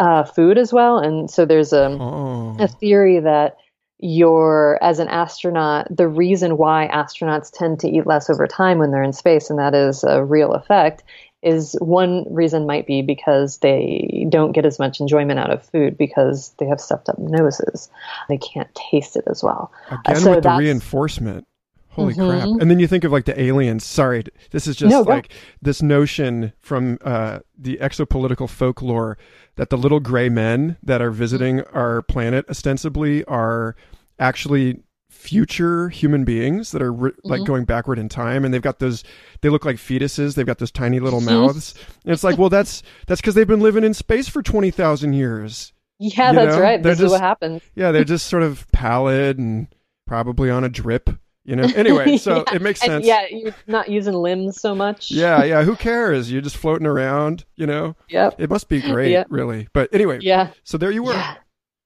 [0.00, 0.98] uh, food as well.
[0.98, 2.56] And so there's a, oh.
[2.58, 3.58] a theory that
[3.98, 8.90] you're, as an astronaut, the reason why astronauts tend to eat less over time when
[8.90, 11.02] they're in space, and that is a real effect,
[11.42, 15.98] is one reason might be because they don't get as much enjoyment out of food
[15.98, 17.90] because they have stuffed up noses.
[18.30, 19.70] They can't taste it as well.
[19.90, 21.46] Again, so with the reinforcement.
[21.90, 22.28] Holy mm-hmm.
[22.28, 22.60] crap.
[22.60, 23.84] And then you think of like the aliens.
[23.84, 29.18] Sorry, this is just no, like this notion from uh, the exopolitical folklore
[29.56, 33.74] that the little gray men that are visiting our planet ostensibly are
[34.18, 37.28] actually future human beings that are re- mm-hmm.
[37.28, 39.02] like going backward in time and they've got those
[39.40, 41.46] they look like fetuses they've got those tiny little mm-hmm.
[41.46, 41.74] mouths
[42.04, 45.72] and it's like well that's that's because they've been living in space for 20,000 years
[45.98, 46.62] yeah that's know?
[46.62, 49.66] right they're this just, is what happens yeah they're just sort of pallid and
[50.06, 51.10] probably on a drip
[51.44, 52.54] you know anyway so yeah.
[52.54, 55.10] it makes sense and yeah you're not using limbs so much.
[55.10, 56.30] Yeah yeah who cares?
[56.30, 57.96] You're just floating around you know?
[58.08, 59.26] Yeah it must be great yep.
[59.30, 59.68] really.
[59.72, 60.50] But anyway yeah.
[60.64, 61.14] so there you were.
[61.14, 61.36] Yeah.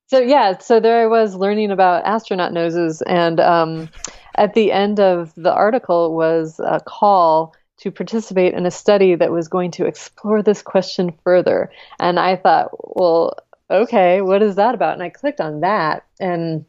[0.09, 3.89] so yeah so there i was learning about astronaut noses and um,
[4.37, 9.33] at the end of the article was a call to participate in a study that
[9.33, 11.71] was going to explore this question further.
[12.01, 13.35] And i thought well
[13.71, 14.95] okay what is that about?
[14.95, 16.65] And i clicked on that and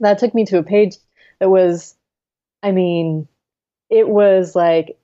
[0.00, 0.96] that took me to a page
[1.40, 1.95] that was
[2.62, 3.28] I mean,
[3.90, 4.98] it was like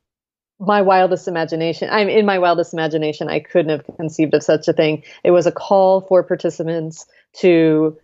[0.58, 1.88] my wildest imagination.
[1.90, 3.28] I'm in my wildest imagination.
[3.28, 5.02] I couldn't have conceived of such a thing.
[5.24, 7.06] It was a call for participants
[7.38, 7.98] to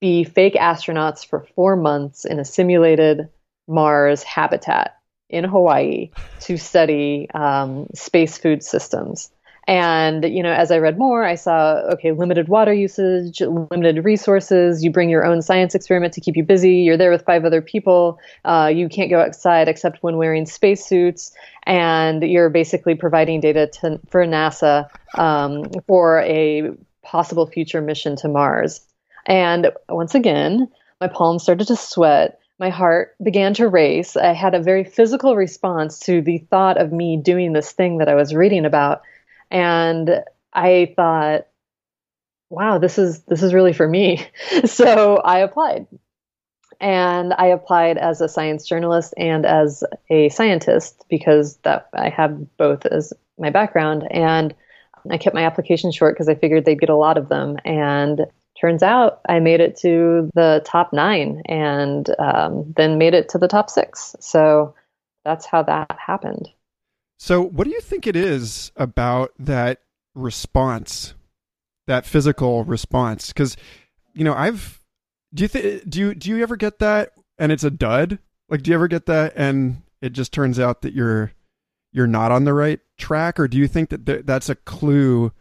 [0.00, 3.28] be fake astronauts for four months in a simulated
[3.66, 4.96] Mars habitat
[5.28, 9.30] in Hawaii to study um, space food systems.
[9.68, 14.84] And, you know, as I read more, I saw, okay, limited water usage, limited resources.
[14.84, 16.74] You bring your own science experiment to keep you busy.
[16.76, 18.20] You're there with five other people.
[18.44, 21.32] Uh, you can't go outside except when wearing spacesuits.
[21.64, 26.70] And you're basically providing data to, for NASA um, for a
[27.02, 28.80] possible future mission to Mars.
[29.26, 30.68] And once again,
[31.00, 34.16] my palms started to sweat my heart began to race.
[34.16, 38.08] I had a very physical response to the thought of me doing this thing that
[38.08, 39.02] I was reading about.
[39.50, 41.46] And I thought,
[42.50, 44.26] wow, this is this is really for me.
[44.64, 45.86] so I applied.
[46.78, 52.56] And I applied as a science journalist and as a scientist because that I have
[52.58, 54.06] both as my background.
[54.10, 54.54] And
[55.10, 57.56] I kept my application short because I figured they'd get a lot of them.
[57.64, 58.26] And
[58.60, 63.38] turns out I made it to the top nine and um, then made it to
[63.38, 64.14] the top six.
[64.20, 64.74] So
[65.24, 66.48] that's how that happened.
[67.18, 69.80] So, what do you think it is about that
[70.14, 71.14] response,
[71.86, 73.28] that physical response?
[73.28, 73.56] Because,
[74.14, 74.80] you know, I've
[75.34, 78.18] do you think do you do you ever get that and it's a dud?
[78.48, 81.32] Like, do you ever get that and it just turns out that you're
[81.92, 85.32] you're not on the right track, or do you think that th- that's a clue?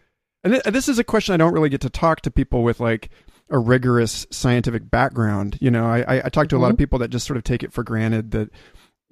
[0.43, 2.79] And, th- this is a question I don't really get to talk to people with
[2.79, 3.09] like
[3.49, 5.57] a rigorous scientific background.
[5.59, 6.55] You know, I, I, I talk to mm-hmm.
[6.55, 6.77] a lot of mm-hmm.
[6.77, 8.49] people that just sort of take it for granted that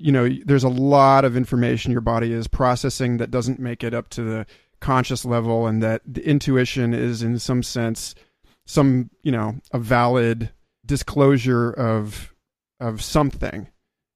[0.03, 3.93] you know, there's a lot of information your body is processing that doesn't make it
[3.93, 4.45] up to the
[4.81, 8.13] conscious level, and that the intuition is, in some sense,
[8.65, 10.51] some you know, a valid
[10.85, 12.35] disclosure of
[12.81, 13.69] of something.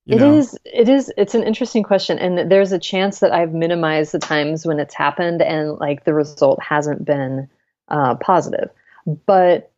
[0.05, 0.37] It know?
[0.37, 0.59] is.
[0.65, 1.09] It is.
[1.15, 4.93] It's an interesting question, and there's a chance that I've minimized the times when it's
[4.93, 7.47] happened, and like the result hasn't been
[7.87, 8.69] uh, positive.
[9.25, 9.71] But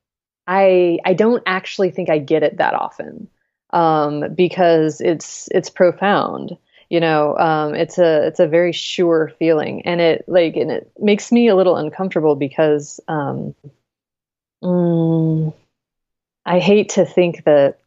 [0.48, 3.28] I I don't actually think I get it that often
[3.72, 6.58] um, because it's it's profound.
[6.90, 10.92] You know, um, it's a it's a very sure feeling, and it like and it
[11.00, 13.54] makes me a little uncomfortable because um,
[14.64, 15.54] mm,
[16.46, 17.80] I hate to think that.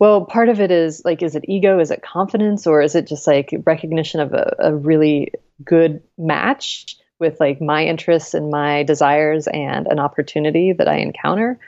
[0.00, 1.78] Well, part of it is like, is it ego?
[1.78, 5.32] Is it confidence, or is it just like recognition of a, a really
[5.64, 11.58] good match with like my interests and my desires and an opportunity that I encounter?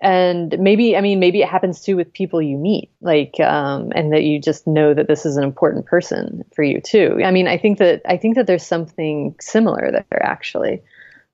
[0.00, 4.12] And maybe I mean maybe it happens too with people you meet, like um, and
[4.12, 7.20] that you just know that this is an important person for you too.
[7.24, 10.82] I mean, I think that I think that there's something similar there actually.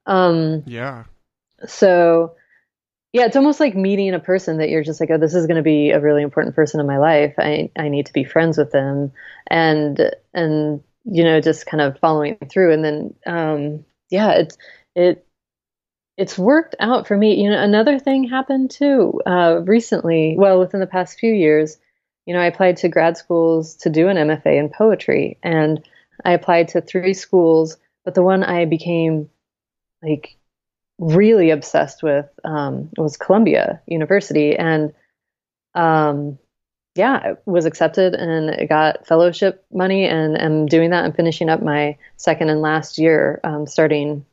[0.07, 1.05] Um, yeah.
[1.67, 2.35] So
[3.13, 5.57] yeah, it's almost like meeting a person that you're just like, oh, this is going
[5.57, 7.35] to be a really important person in my life.
[7.39, 9.13] I I need to be friends with them,
[9.47, 14.59] and and you know just kind of following through, and then um, yeah, it's
[14.95, 15.26] it
[16.17, 17.43] it's worked out for me.
[17.43, 20.35] You know, another thing happened too uh, recently.
[20.39, 21.79] Well, within the past few years,
[22.25, 25.87] you know, I applied to grad schools to do an MFA in poetry, and
[26.25, 29.29] I applied to three schools, but the one I became
[30.03, 30.37] like
[30.99, 34.95] really obsessed with um, was Columbia University, and
[35.75, 36.39] um,
[36.95, 41.63] yeah, I was accepted and got fellowship money, and am doing that and finishing up
[41.63, 44.25] my second and last year, um, starting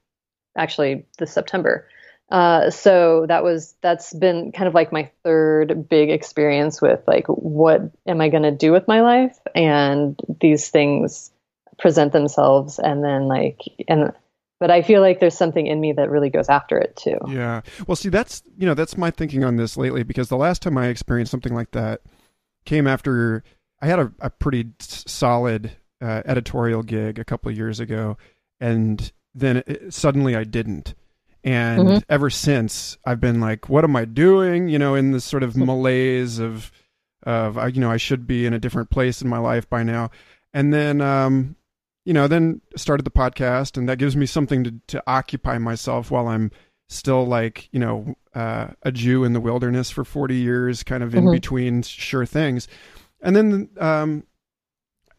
[0.57, 1.87] actually this September.
[2.29, 7.27] Uh, so that was that's been kind of like my third big experience with like
[7.27, 11.31] what am I going to do with my life, and these things
[11.77, 14.13] present themselves, and then like and
[14.59, 17.17] but I feel like there's something in me that really goes after it too.
[17.27, 17.61] Yeah.
[17.85, 20.77] Well, see, that's you know that's my thinking on this lately because the last time
[20.77, 22.01] I experienced something like that
[22.65, 23.43] came after
[23.81, 28.17] I had a, a pretty solid uh, editorial gig a couple of years ago,
[28.59, 30.95] and then it, suddenly I didn't.
[31.43, 31.97] And mm-hmm.
[32.07, 35.57] ever since, I've been like, "What am I doing?" You know, in this sort of
[35.57, 36.71] malaise of,
[37.23, 40.09] of you know, I should be in a different place in my life by now.
[40.53, 41.57] And then, um,
[42.05, 46.11] you know, then started the podcast, and that gives me something to to occupy myself
[46.11, 46.51] while I'm
[46.87, 51.13] still like, you know, uh, a Jew in the wilderness for forty years, kind of
[51.13, 51.33] in mm-hmm.
[51.33, 52.69] between sure things.
[53.21, 54.23] And then, um,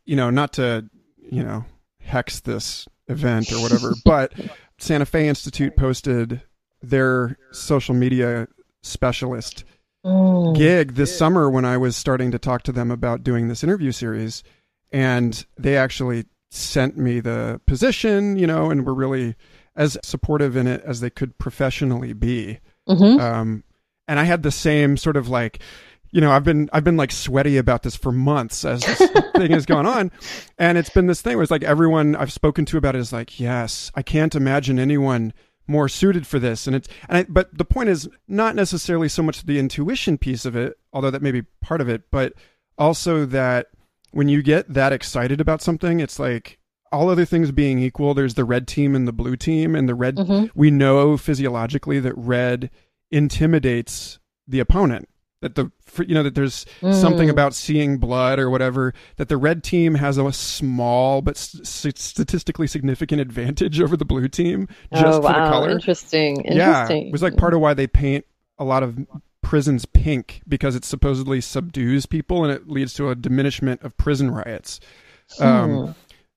[0.07, 1.65] you know, not to, you know,
[2.01, 3.95] hex this event or whatever.
[4.05, 4.33] but
[4.79, 6.43] Santa Fe Institute posted
[6.83, 8.49] their social media
[8.83, 9.65] specialist
[10.05, 10.57] mm.
[10.57, 13.93] gig this summer when I was starting to talk to them about doing this interview
[13.93, 14.43] series.
[14.93, 19.35] And they actually sent me the position, you know, and were really
[19.77, 22.61] as supportive in it as they could professionally be.
[22.89, 23.21] Mm-hmm.
[23.21, 23.65] Um,
[24.07, 25.61] and I had the same sort of like,
[26.15, 28.99] you know, I've been I've been like sweaty about this for months as this
[29.37, 30.13] thing has gone on,
[30.57, 33.13] and it's been this thing where it's like everyone I've spoken to about it is
[33.13, 35.33] like, yes, I can't imagine anyone
[35.67, 39.25] more suited for this, and it's and I, but the point is not necessarily so
[39.25, 42.35] much the intuition piece of it, although that may be part of it, but
[42.79, 43.67] also that
[44.13, 46.61] when you get that excited about something, it's like
[46.93, 49.97] all other things being equal, there's the red team and the blue team, and the
[49.97, 50.47] red mm-hmm.
[50.57, 52.71] we know physiologically that red
[53.11, 55.09] intimidates the opponent
[55.45, 55.71] that the
[56.07, 56.95] you know that there's mm.
[56.95, 61.99] something about seeing blood or whatever that the red team has a small but st-
[61.99, 65.35] statistically significant advantage over the blue team just oh, wow.
[65.35, 65.71] for the color.
[65.71, 66.41] Interesting.
[66.41, 66.57] Interesting.
[66.57, 68.25] Yeah, it was like part of why they paint
[68.59, 68.99] a lot of
[69.43, 74.31] prisons pink because it supposedly subdues people and it leads to a diminishment of prison
[74.31, 74.81] riots.
[75.39, 75.45] Hmm.
[75.45, 75.95] Um,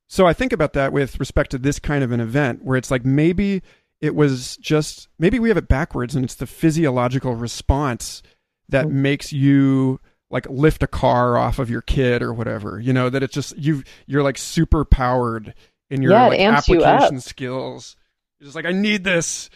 [0.10, 2.92] so I think about that with respect to this kind of an event where it's
[2.92, 3.62] like maybe
[4.02, 8.22] it was just maybe we have it backwards and it's the physiological response
[8.70, 9.02] that mm-hmm.
[9.02, 10.00] makes you
[10.30, 13.58] like lift a car off of your kid or whatever you know that it's just
[13.58, 15.54] you you're like super powered
[15.90, 17.96] in your yeah, like application skills.
[18.40, 19.50] You're just like i need this.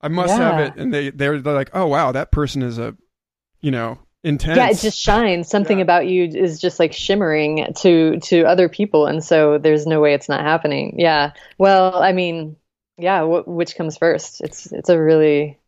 [0.00, 0.50] I must yeah.
[0.50, 0.76] have it.
[0.76, 2.96] And they they're, they're like oh wow that person is a
[3.60, 4.56] you know intense.
[4.56, 5.48] Yeah it just shines.
[5.48, 5.84] Something yeah.
[5.84, 10.14] about you is just like shimmering to to other people and so there's no way
[10.14, 10.96] it's not happening.
[10.98, 11.32] Yeah.
[11.58, 12.56] Well i mean
[12.98, 14.40] yeah w- which comes first?
[14.40, 15.58] It's it's a really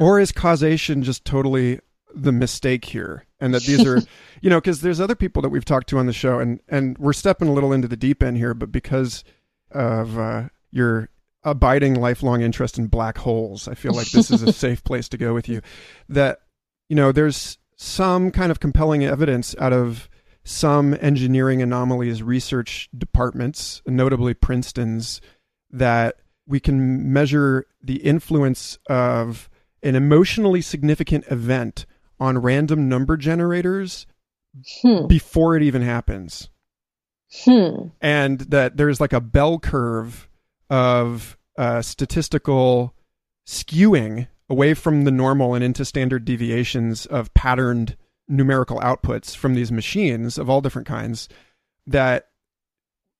[0.00, 1.80] or is causation just totally
[2.14, 3.24] the mistake here?
[3.40, 4.00] And that these are,
[4.40, 6.98] you know, because there's other people that we've talked to on the show, and and
[6.98, 9.24] we're stepping a little into the deep end here, but because
[9.70, 11.08] of uh, your
[11.44, 15.18] abiding lifelong interest in black holes, I feel like this is a safe place to
[15.18, 15.60] go with you.
[16.08, 16.40] That
[16.88, 20.08] you know, there's some kind of compelling evidence out of
[20.44, 25.20] some engineering anomalies research departments, notably Princeton's,
[25.70, 26.16] that
[26.48, 29.48] we can measure the influence of
[29.82, 31.86] an emotionally significant event
[32.18, 34.06] on random number generators
[34.82, 35.06] hmm.
[35.06, 36.48] before it even happens.
[37.44, 37.88] Hmm.
[38.00, 40.28] And that there's like a bell curve
[40.70, 42.94] of uh, statistical
[43.46, 47.96] skewing away from the normal and into standard deviations of patterned
[48.26, 51.28] numerical outputs from these machines of all different kinds
[51.86, 52.28] that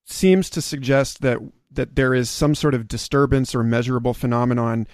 [0.05, 1.39] seems to suggest that
[1.71, 4.87] that there is some sort of disturbance or measurable phenomenon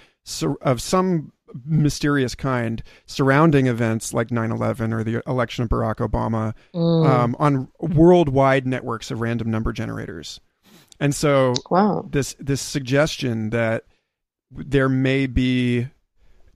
[0.63, 1.33] of some
[1.65, 7.09] mysterious kind surrounding events like 9-11 or the election of barack obama mm.
[7.09, 10.41] um, on worldwide networks of random number generators
[10.99, 12.05] and so wow.
[12.11, 13.85] this this suggestion that
[14.51, 15.89] there may be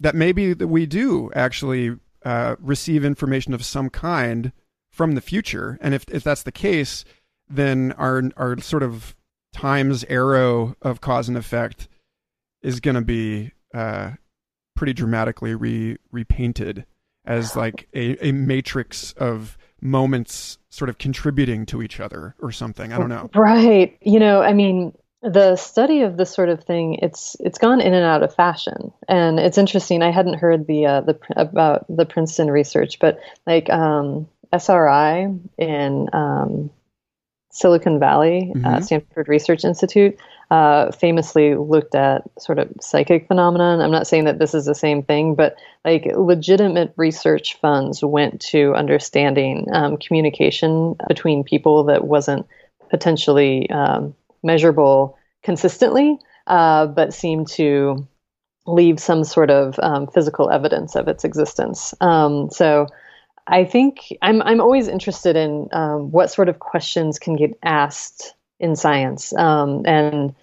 [0.01, 4.53] that maybe that we do actually uh, receive information of some kind
[4.91, 7.05] from the future, and if if that's the case,
[7.49, 9.15] then our our sort of
[9.53, 11.89] times arrow of cause and effect
[12.63, 14.13] is going to be uh,
[14.77, 16.87] pretty dramatically re repainted
[17.25, 22.93] as like a, a matrix of moments sort of contributing to each other or something.
[22.93, 23.31] I don't know.
[23.35, 23.97] Right.
[24.01, 24.93] You know, I mean,
[25.23, 28.93] the study of this sort of thing it's it's gone in and out of fashion
[29.09, 33.69] and it's interesting i hadn't heard the uh, the about the princeton research but like
[33.69, 35.27] um, sri
[35.59, 36.71] in um,
[37.59, 38.67] silicon valley uh, mm-hmm.
[38.67, 40.19] uh, stanford research institute
[40.51, 44.75] uh, famously looked at sort of psychic phenomenon i'm not saying that this is the
[44.75, 52.05] same thing but like legitimate research funds went to understanding um, communication between people that
[52.05, 52.47] wasn't
[52.91, 58.07] potentially um, measurable consistently, uh, but seemed to
[58.67, 61.95] leave some sort of um, physical evidence of its existence.
[62.01, 62.87] Um, so
[63.49, 68.35] I think I'm I'm always interested in um, what sort of questions can get asked
[68.61, 70.35] in science um, and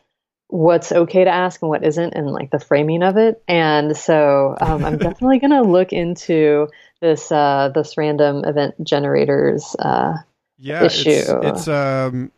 [0.47, 4.56] what's okay to ask and what isn't and like the framing of it and so
[4.62, 6.68] um, i'm definitely going to look into
[7.01, 10.14] this uh, this random event generators uh,
[10.60, 12.32] yeah, issue it's, it's um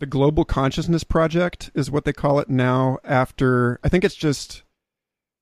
[0.00, 2.98] the Global Consciousness Project is what they call it now.
[3.04, 4.62] After I think it's just,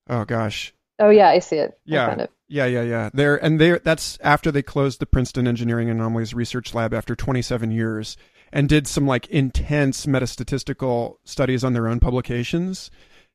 [0.09, 0.72] oh gosh.
[0.99, 1.79] Oh yeah, I see it.
[1.85, 2.31] Yeah, it.
[2.49, 3.11] Yeah, yeah, yeah.
[3.13, 3.79] There and there.
[3.79, 8.17] That's after they closed the Princeton Engineering Anomalies Research Lab after 27 years
[8.53, 12.91] and did some like intense metastatistical studies on their own publications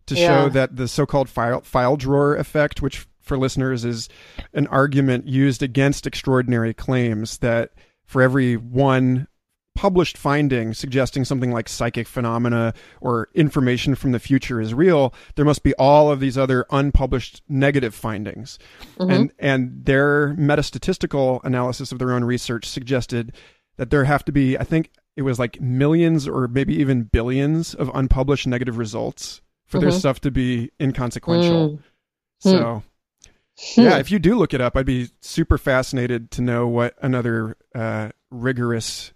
[0.06, 0.28] to yeah.
[0.28, 4.10] show that the so-called file file drawer effect, which for listeners is
[4.54, 7.72] an argument used against extraordinary claims that
[8.06, 9.28] for every one
[9.76, 15.46] published finding suggesting something like psychic phenomena or information from the future is real, there
[15.46, 18.60] must be all of these other unpublished negative findings.
[18.98, 19.12] Mm-hmm.
[19.12, 23.34] And and their metastatistical analysis of their own research suggested
[23.78, 27.74] that there have to be, I think it was like millions or maybe even billions
[27.74, 29.90] of unpublished negative results for mm-hmm.
[29.90, 31.70] their stuff to be inconsequential.
[31.70, 31.80] Mm.
[32.40, 32.84] So
[33.76, 33.82] hmm.
[33.82, 37.58] yeah, if you do look it up, I'd be super fascinated to know what another
[37.74, 39.14] uh, rigorous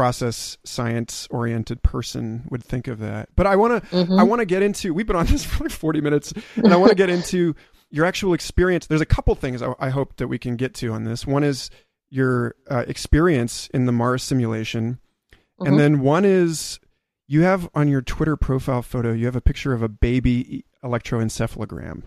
[0.00, 3.28] process science oriented person would think of that.
[3.36, 4.18] But I want to mm-hmm.
[4.18, 6.76] I want to get into we've been on this for like 40 minutes and I
[6.76, 7.54] want to get into
[7.90, 8.86] your actual experience.
[8.86, 11.26] There's a couple things I, I, hope that we can get to on this.
[11.26, 11.68] One is
[12.08, 15.00] your uh, experience in the Mars simulation.
[15.34, 15.66] Mm-hmm.
[15.66, 16.80] And then one is
[17.28, 22.04] you have on your Twitter profile photo, you have a picture of a baby electroencephalogram.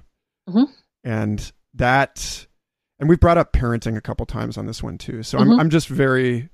[0.49, 0.63] Mm-hmm.
[1.03, 2.47] And that
[2.99, 5.21] and we've brought up parenting a couple times on this one too.
[5.21, 5.59] So I'm mm-hmm.
[5.59, 6.49] I'm just very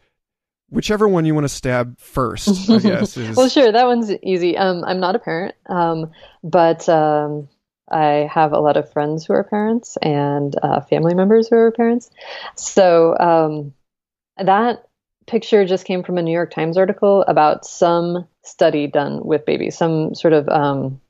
[0.69, 3.17] whichever one you want to stab first, I guess.
[3.17, 3.35] Is...
[3.35, 4.57] well, sure, that one's easy.
[4.57, 6.11] Um, I'm not a parent, um,
[6.43, 7.49] but um,
[7.91, 11.71] I have a lot of friends who are parents and uh, family members who are
[11.71, 12.09] parents.
[12.55, 13.73] So um,
[14.37, 14.85] that
[15.27, 19.77] picture just came from a New York Times article about some study done with babies,
[19.77, 21.01] some sort of um,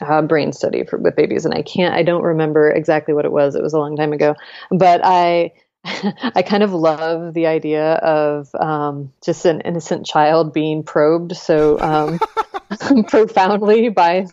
[0.00, 3.32] uh, brain study for, with babies, and I can't, I don't remember exactly what it
[3.32, 3.54] was.
[3.54, 4.34] It was a long time ago,
[4.70, 5.52] but I
[6.34, 11.78] I kind of love the idea of um, just an innocent child being probed so
[11.80, 12.18] um,
[13.08, 14.26] profoundly by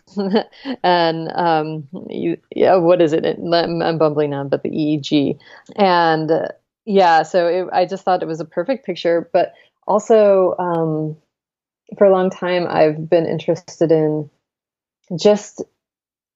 [0.82, 3.24] and um, you, yeah, what is it?
[3.26, 5.38] I'm, I'm bumbling on, but the EEG
[5.76, 6.48] and uh,
[6.84, 9.52] yeah, so it, I just thought it was a perfect picture, but
[9.86, 11.16] also um,
[11.98, 14.30] for a long time I've been interested in
[15.16, 15.62] just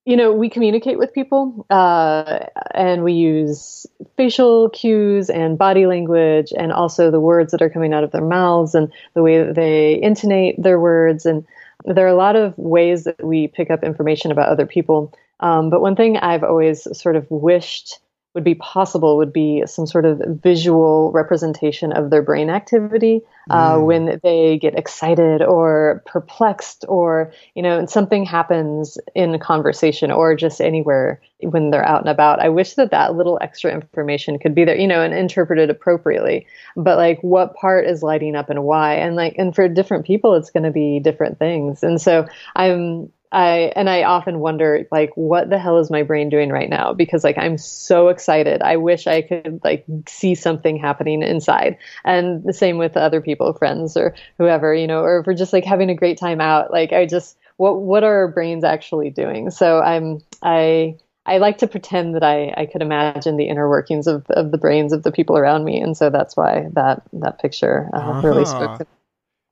[0.07, 2.39] you know, we communicate with people uh,
[2.73, 3.87] and we use
[4.17, 8.25] facial cues and body language and also the words that are coming out of their
[8.25, 11.27] mouths and the way that they intonate their words.
[11.27, 11.45] And
[11.85, 15.13] there are a lot of ways that we pick up information about other people.
[15.41, 17.99] Um, but one thing I've always sort of wished
[18.37, 23.77] would be possible would be some sort of visual representation of their brain activity uh,
[23.77, 23.87] mm.
[23.87, 30.11] when they get excited or perplexed or you know and something happens in a conversation
[30.11, 32.39] or just anywhere when they're out and about.
[32.41, 36.47] I wish that that little extra information could be there you know and interpreted appropriately.
[36.77, 38.97] But like what part is lighting up and why?
[38.97, 41.83] And like and for different people it's going to be different things.
[41.83, 46.29] And so i'm I and I often wonder like what the hell is my brain
[46.29, 48.63] doing right now because like I'm so excited.
[48.63, 51.79] I wish I could like see something happening inside.
[52.05, 55.53] And the same with other people, friends or whoever, you know, or if we're just
[55.53, 59.11] like having a great time out, like I just what what are our brains actually
[59.11, 59.51] doing?
[59.51, 60.97] So I'm I
[61.27, 64.59] I like to pretend that I, I could imagine the inner workings of, of the
[64.59, 68.29] brains of the people around me, and so that's why that that picture uh, uh-huh.
[68.29, 68.87] really spoke.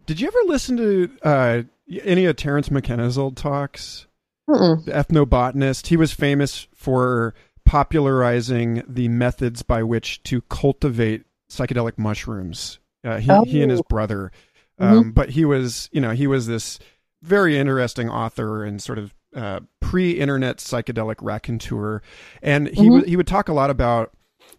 [0.06, 1.62] Did you ever listen to uh,
[2.02, 4.06] any of Terence McKenna's old talks?
[4.84, 5.86] the ethnobotanist.
[5.86, 12.78] He was famous for popularizing the methods by which to cultivate psychedelic mushrooms.
[13.02, 13.44] Uh, he, oh.
[13.44, 13.86] he and his oh.
[13.88, 14.32] brother.
[14.80, 14.92] Mm-hmm.
[14.92, 15.10] Um, mm-hmm.
[15.10, 16.78] But he was, you know, he was this
[17.22, 22.02] very interesting author and sort of uh, pre-internet psychedelic raconteur,
[22.42, 22.84] and he mm-hmm.
[22.84, 24.12] w- he would talk a lot about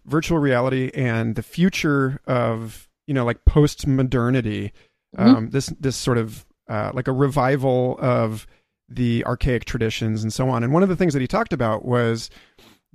[0.06, 4.74] virtual reality and the future of you know like post modernity.
[5.18, 5.36] Mm-hmm.
[5.36, 8.48] Um, this this sort of uh, like a revival of
[8.88, 10.64] the archaic traditions and so on.
[10.64, 12.30] And one of the things that he talked about was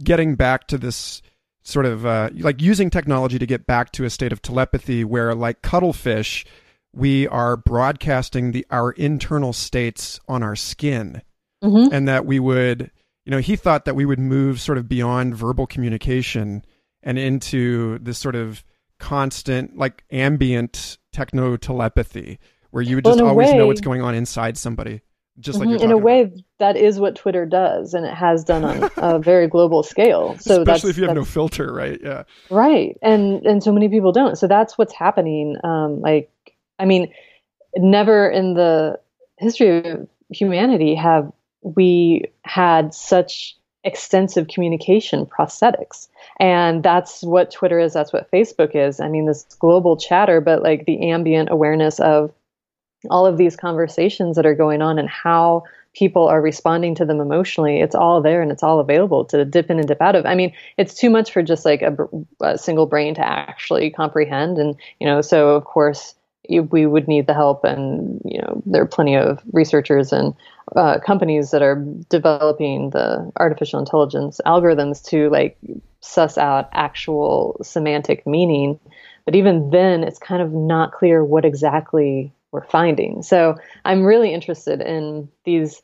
[0.03, 1.21] getting back to this
[1.63, 5.35] sort of uh, like using technology to get back to a state of telepathy where,
[5.35, 6.47] like cuttlefish,
[6.93, 11.23] we are broadcasting the our internal states on our skin,
[11.63, 11.93] mm-hmm.
[11.93, 12.91] and that we would,
[13.25, 16.65] you know, he thought that we would move sort of beyond verbal communication
[17.03, 18.65] and into this sort of
[18.99, 22.39] constant, like ambient techno telepathy,
[22.71, 25.03] where you would just well, always way, know what's going on inside somebody
[25.41, 25.83] just like mm-hmm.
[25.83, 26.39] in a way about.
[26.59, 30.37] that is what twitter does and it has done on a very global scale.
[30.41, 31.99] So especially if you have no filter right?
[32.03, 32.25] Yeah.
[32.51, 34.37] Right and and so many people don't.
[34.37, 36.31] So that's what's happening um like
[36.79, 37.13] i mean
[37.77, 38.99] never in the
[39.39, 46.09] history of humanity have we had such extensive communication prosthetics.
[46.39, 49.01] And that's what twitter is that's what facebook is.
[49.01, 52.33] I mean this global chatter but like the ambient awareness of
[53.09, 55.63] all of these conversations that are going on and how
[55.95, 59.71] people are responding to them emotionally it's all there and it's all available to dip
[59.71, 60.27] in and dip out of.
[60.27, 61.97] I mean it's too much for just like a,
[62.43, 66.15] a single brain to actually comprehend and you know so of course
[66.49, 70.35] we would need the help and you know there are plenty of researchers and
[70.77, 75.57] uh, companies that are developing the artificial intelligence algorithms to like
[76.01, 78.79] suss out actual semantic meaning.
[79.25, 83.23] But even then it's kind of not clear what exactly we're finding.
[83.23, 85.83] So I'm really interested in these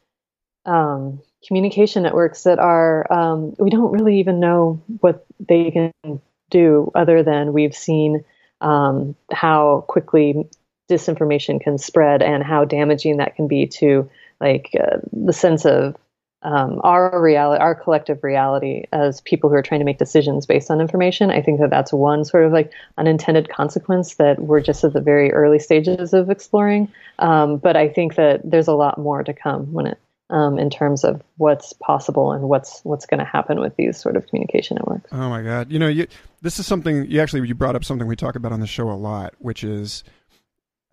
[0.64, 6.90] um, communication networks that are, um, we don't really even know what they can do
[6.94, 8.24] other than we've seen
[8.60, 10.48] um, how quickly
[10.90, 14.08] disinformation can spread and how damaging that can be to
[14.40, 15.96] like uh, the sense of
[16.46, 20.70] um, our reality, our collective reality as people who are trying to make decisions based
[20.70, 21.28] on information.
[21.28, 25.00] I think that that's one sort of like unintended consequence that we're just at the
[25.00, 26.88] very early stages of exploring.
[27.18, 29.98] Um, but I think that there's a lot more to come when it
[30.30, 34.16] um, in terms of what's possible and what's what's going to happen with these sort
[34.16, 35.12] of communication networks.
[35.12, 35.72] Oh my God!
[35.72, 36.06] You know, you,
[36.42, 38.88] this is something you actually you brought up something we talk about on the show
[38.88, 40.04] a lot, which is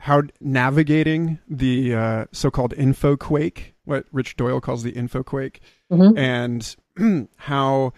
[0.03, 6.17] how navigating the uh, so-called info quake, what Rich Doyle calls the info quake, mm-hmm.
[6.17, 7.93] and how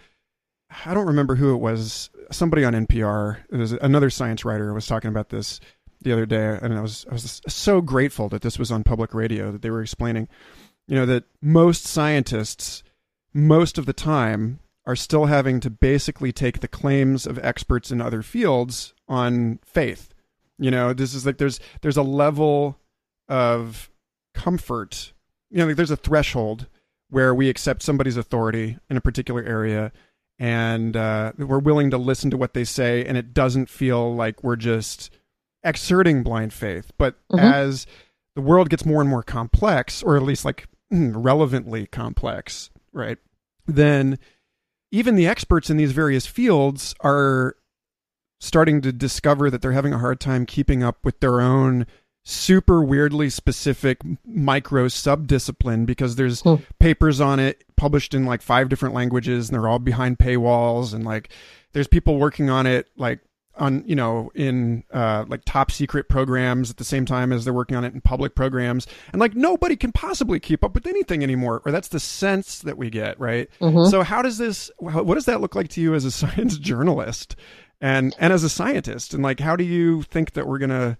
[0.86, 2.10] I don't remember who it was.
[2.30, 5.58] Somebody on NPR, it was another science writer, was talking about this
[6.00, 9.12] the other day, and I was I was so grateful that this was on public
[9.12, 10.28] radio that they were explaining,
[10.86, 12.84] you know, that most scientists,
[13.34, 18.00] most of the time, are still having to basically take the claims of experts in
[18.00, 20.12] other fields on faith
[20.58, 22.78] you know, this is like there's there's a level
[23.28, 23.90] of
[24.34, 25.12] comfort.
[25.50, 26.66] You know, like there's a threshold
[27.10, 29.92] where we accept somebody's authority in a particular area
[30.38, 34.42] and uh, we're willing to listen to what they say and it doesn't feel like
[34.42, 35.10] we're just
[35.64, 37.38] exerting blind faith but mm-hmm.
[37.38, 37.86] as
[38.34, 43.18] the world gets more and more complex or at least like relevantly complex right
[43.66, 44.18] then
[44.92, 47.56] even the experts in these various fields are
[48.38, 51.86] starting to discover that they're having a hard time keeping up with their own
[52.28, 56.56] super weirdly specific micro subdiscipline because there's hmm.
[56.80, 61.04] papers on it published in like five different languages and they're all behind paywalls and
[61.04, 61.28] like
[61.72, 63.20] there's people working on it like
[63.58, 67.54] on you know in uh, like top secret programs at the same time as they're
[67.54, 71.22] working on it in public programs and like nobody can possibly keep up with anything
[71.22, 73.88] anymore or that's the sense that we get right mm-hmm.
[73.88, 77.36] so how does this what does that look like to you as a science journalist
[77.80, 80.96] and and as a scientist and like how do you think that we're to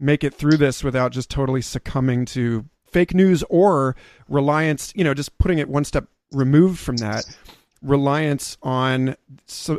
[0.00, 3.96] make it through this without just totally succumbing to fake news or
[4.28, 7.24] reliance you know just putting it one step removed from that
[7.82, 9.14] reliance on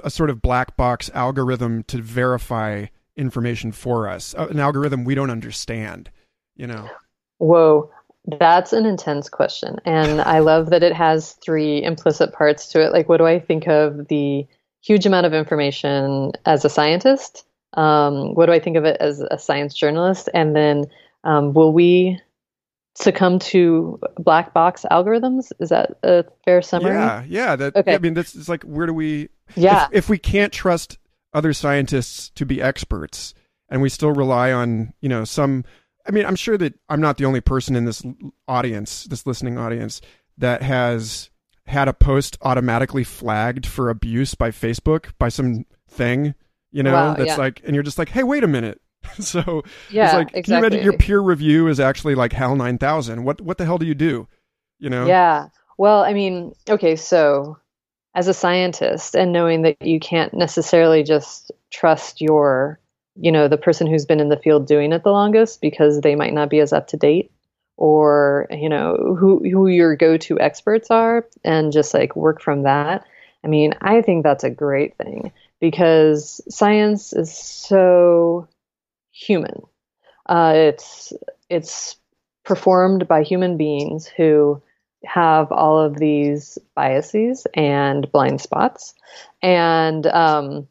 [0.03, 2.85] a sort of black box algorithm to verify
[3.17, 6.09] information for us uh, an algorithm we don't understand
[6.55, 6.89] you know?
[7.37, 7.89] Whoa
[8.37, 12.91] that's an intense question and i love that it has three implicit parts to it.
[12.91, 14.45] Like what do i think of the
[14.81, 17.45] huge amount of information as a scientist.
[17.73, 20.29] Um, what do I think of it as a science journalist?
[20.33, 20.85] And then
[21.23, 22.19] um, will we
[22.95, 25.51] succumb to black box algorithms?
[25.59, 26.93] Is that a fair summary?
[26.93, 27.55] Yeah, yeah.
[27.55, 27.95] That, okay.
[27.95, 29.29] I mean, this is like where do we?
[29.55, 29.85] Yeah.
[29.91, 30.97] If, if we can't trust
[31.33, 33.33] other scientists to be experts,
[33.69, 35.63] and we still rely on you know some.
[36.07, 38.03] I mean, I'm sure that I'm not the only person in this
[38.47, 40.01] audience, this listening audience,
[40.37, 41.29] that has
[41.69, 46.33] had a post automatically flagged for abuse by Facebook by some thing,
[46.71, 47.35] you know, Wow, that's yeah.
[47.35, 48.81] like, and you're just like, hey, wait a minute.
[49.19, 53.23] so Yeah, it's like, can you imagine your peer review is actually like HAL 9000?
[53.23, 54.27] What, what the hell do you do?
[54.79, 55.05] You know?
[55.05, 55.49] Yeah.
[55.77, 57.57] Well, I mean, okay, so
[58.15, 62.79] as a scientist and knowing that you can't necessarily just trust your,
[63.15, 66.15] you know, the person who's been in the field doing it the longest because they
[66.15, 67.31] might not be as up to date
[67.79, 73.05] or, you know, who who your go-to experts are and just like work from that.
[73.41, 78.49] I mean, I think that's a great thing because science is so
[79.11, 79.61] human.
[80.25, 81.13] Uh, it's
[81.49, 81.95] it's
[82.43, 84.61] performed by human beings who
[85.05, 88.93] have all of these biases and blind spots,
[89.41, 90.67] and um,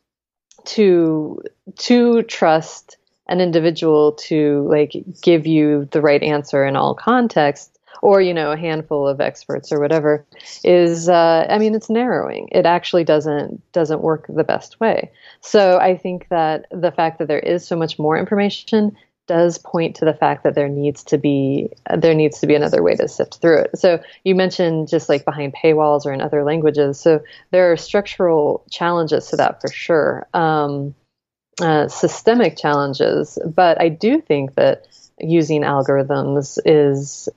[0.66, 1.40] to
[1.76, 2.97] to trust
[3.28, 8.52] an individual to like give you the right answer in all contexts or you know
[8.52, 10.24] a handful of experts or whatever
[10.64, 15.10] is uh, i mean it's narrowing it actually doesn't doesn't work the best way
[15.40, 18.96] so i think that the fact that there is so much more information
[19.28, 22.82] does point to the fact that there needs to be there needs to be another
[22.82, 23.78] way to sift through it.
[23.78, 26.98] So you mentioned just like behind paywalls or in other languages.
[26.98, 27.22] So
[27.52, 30.94] there are structural challenges to that for sure, um,
[31.60, 33.38] uh, systemic challenges.
[33.46, 34.86] But I do think that
[35.18, 37.28] using algorithms is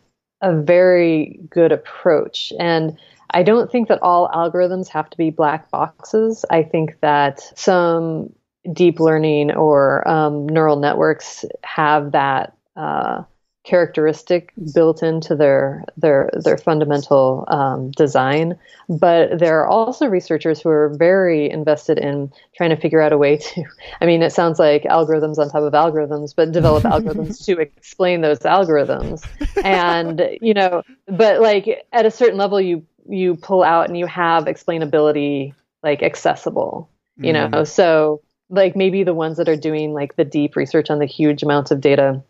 [0.42, 2.98] a very good approach and.
[3.34, 6.44] I don't think that all algorithms have to be black boxes.
[6.50, 8.34] I think that some
[8.72, 13.24] deep learning or um, neural networks have that uh,
[13.72, 18.60] characteristic built into their their their fundamental um, design.
[18.90, 23.18] But there are also researchers who are very invested in trying to figure out a
[23.18, 23.64] way to.
[24.02, 28.20] I mean, it sounds like algorithms on top of algorithms, but develop algorithms to explain
[28.20, 29.26] those algorithms.
[29.64, 34.06] And you know, but like at a certain level, you you pull out and you
[34.06, 36.90] have explainability like accessible.
[37.18, 37.68] You know, Mm.
[37.68, 41.42] so like maybe the ones that are doing like the deep research on the huge
[41.42, 42.22] amounts of data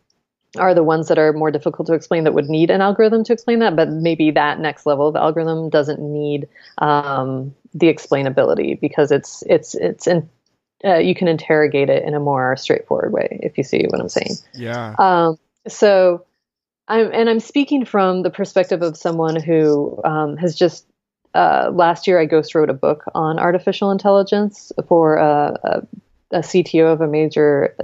[0.57, 3.33] are the ones that are more difficult to explain that would need an algorithm to
[3.33, 6.47] explain that but maybe that next level of algorithm doesn't need
[6.79, 10.29] um, the explainability because it's it's it's in,
[10.83, 14.09] uh, you can interrogate it in a more straightforward way if you see what i'm
[14.09, 14.95] saying Yeah.
[14.97, 16.25] um, so
[16.87, 20.85] I'm, and I'm speaking from the perspective of someone who um, has just
[21.33, 25.87] uh, last year I ghost wrote a book on artificial intelligence for a, a,
[26.31, 27.75] a CTO of a major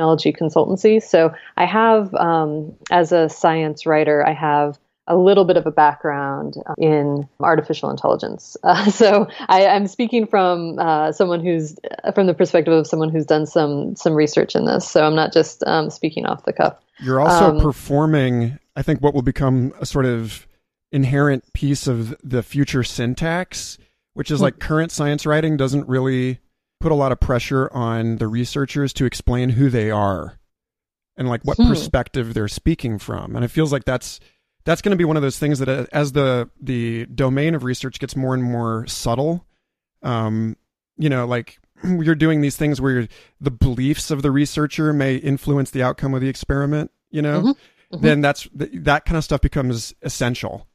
[0.00, 1.02] technology consultancy.
[1.02, 5.70] So I have, um, as a science writer, I have a little bit of a
[5.70, 8.56] background in artificial intelligence.
[8.70, 11.74] Uh, so I, I'm speaking from uh, someone who's
[12.14, 14.88] from the perspective of someone who's done some some research in this.
[14.88, 16.76] So I'm not just um, speaking off the cuff.
[17.00, 20.46] You're also Um, performing, I think, what will become a sort of
[20.92, 23.78] inherent piece of the future syntax,
[24.14, 26.38] which is like current science writing doesn't really
[26.80, 30.38] put a lot of pressure on the researchers to explain who they are
[31.16, 31.68] and like what Hmm.
[31.68, 33.36] perspective they're speaking from.
[33.36, 34.18] And it feels like that's
[34.64, 37.64] that's going to be one of those things that uh, as the the domain of
[37.64, 39.46] research gets more and more subtle,
[40.02, 40.56] um,
[40.96, 43.08] you know, like you're doing these things where
[43.40, 47.56] the beliefs of the researcher may influence the outcome of the experiment, you know, Mhm,
[47.94, 48.00] mhm.
[48.02, 50.66] then that's that kind of stuff becomes essential,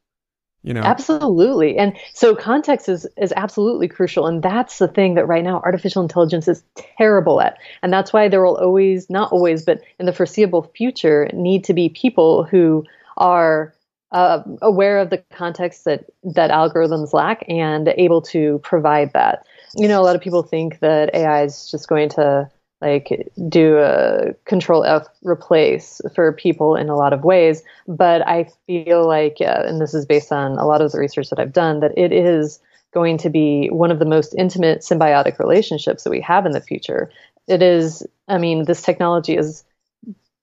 [0.66, 0.82] you know.
[0.82, 1.78] Absolutely.
[1.78, 6.02] And so context is is absolutely crucial and that's the thing that right now artificial
[6.02, 6.64] intelligence is
[6.98, 7.58] terrible at.
[7.84, 11.74] And that's why there will always not always but in the foreseeable future need to
[11.74, 12.84] be people who
[13.18, 13.74] are
[14.12, 19.46] uh, aware of the context that that algorithms lack and able to provide that.
[19.76, 22.50] You know, a lot of people think that AI is just going to
[22.82, 27.64] like do a control F replace for people in a lot of ways.
[27.88, 31.30] But I feel like, uh, and this is based on a lot of the research
[31.30, 32.60] that I've done, that it is
[32.94, 36.62] going to be one of the most intimate symbiotic relationships that we have in the
[36.62, 37.12] future.
[37.48, 39.64] It is, I mean, this technology is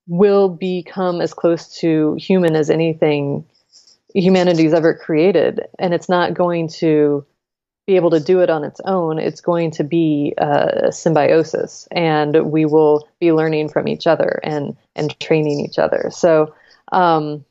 [0.08, 3.44] will become as close to human as anything
[4.14, 7.24] humanity's ever created, and it's not going to
[7.86, 9.18] be able to do it on its own.
[9.18, 14.76] It's going to be a symbiosis, and we will be learning from each other and
[14.94, 16.08] and training each other.
[16.10, 16.54] So,
[16.92, 17.44] um,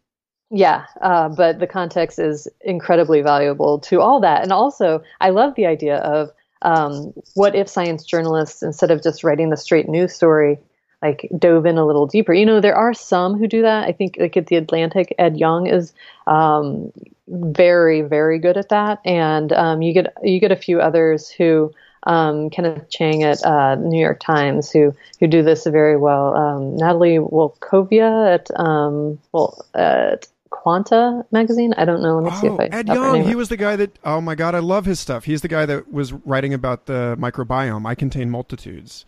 [0.50, 5.56] yeah, uh, but the context is incredibly valuable to all that, and also I love
[5.56, 10.14] the idea of um, what if science journalists, instead of just writing the straight news
[10.14, 10.60] story,
[11.02, 12.34] like dove in a little deeper.
[12.34, 13.88] You know, there are some who do that.
[13.88, 15.94] I think like at the Atlantic, Ed Young is
[16.28, 16.92] um,
[17.32, 21.74] very, very good at that, and um, you get you get a few others who.
[22.08, 26.36] Um, Kenneth Chang at uh, New York Times, who who do this very well.
[26.36, 31.74] Um, Natalie Wolchover at um, well at Quanta magazine.
[31.78, 32.20] I don't know.
[32.20, 32.76] Let me oh, see if I.
[32.76, 33.24] Ed Yong.
[33.24, 33.98] He was the guy that.
[34.04, 35.26] Oh my God, I love his stuff.
[35.26, 37.88] He's the guy that was writing about the microbiome.
[37.88, 39.06] I contain multitudes.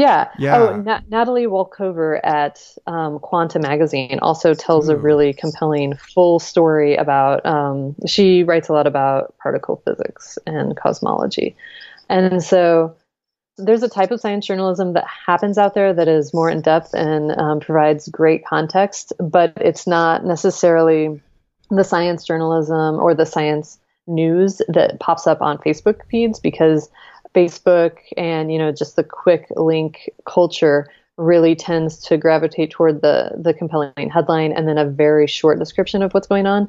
[0.00, 0.30] Yeah.
[0.38, 0.56] Yeah.
[0.56, 4.94] Oh, Na- Natalie Wolchover at um, Quanta Magazine also tells Ooh.
[4.94, 7.44] a really compelling full story about.
[7.44, 11.54] Um, she writes a lot about particle physics and cosmology,
[12.08, 12.96] and so
[13.58, 16.94] there's a type of science journalism that happens out there that is more in depth
[16.94, 21.20] and um, provides great context, but it's not necessarily
[21.68, 26.88] the science journalism or the science news that pops up on Facebook feeds because
[27.34, 33.32] Facebook and you know just the quick link culture really tends to gravitate toward the
[33.36, 36.68] the compelling headline and then a very short description of what's going on.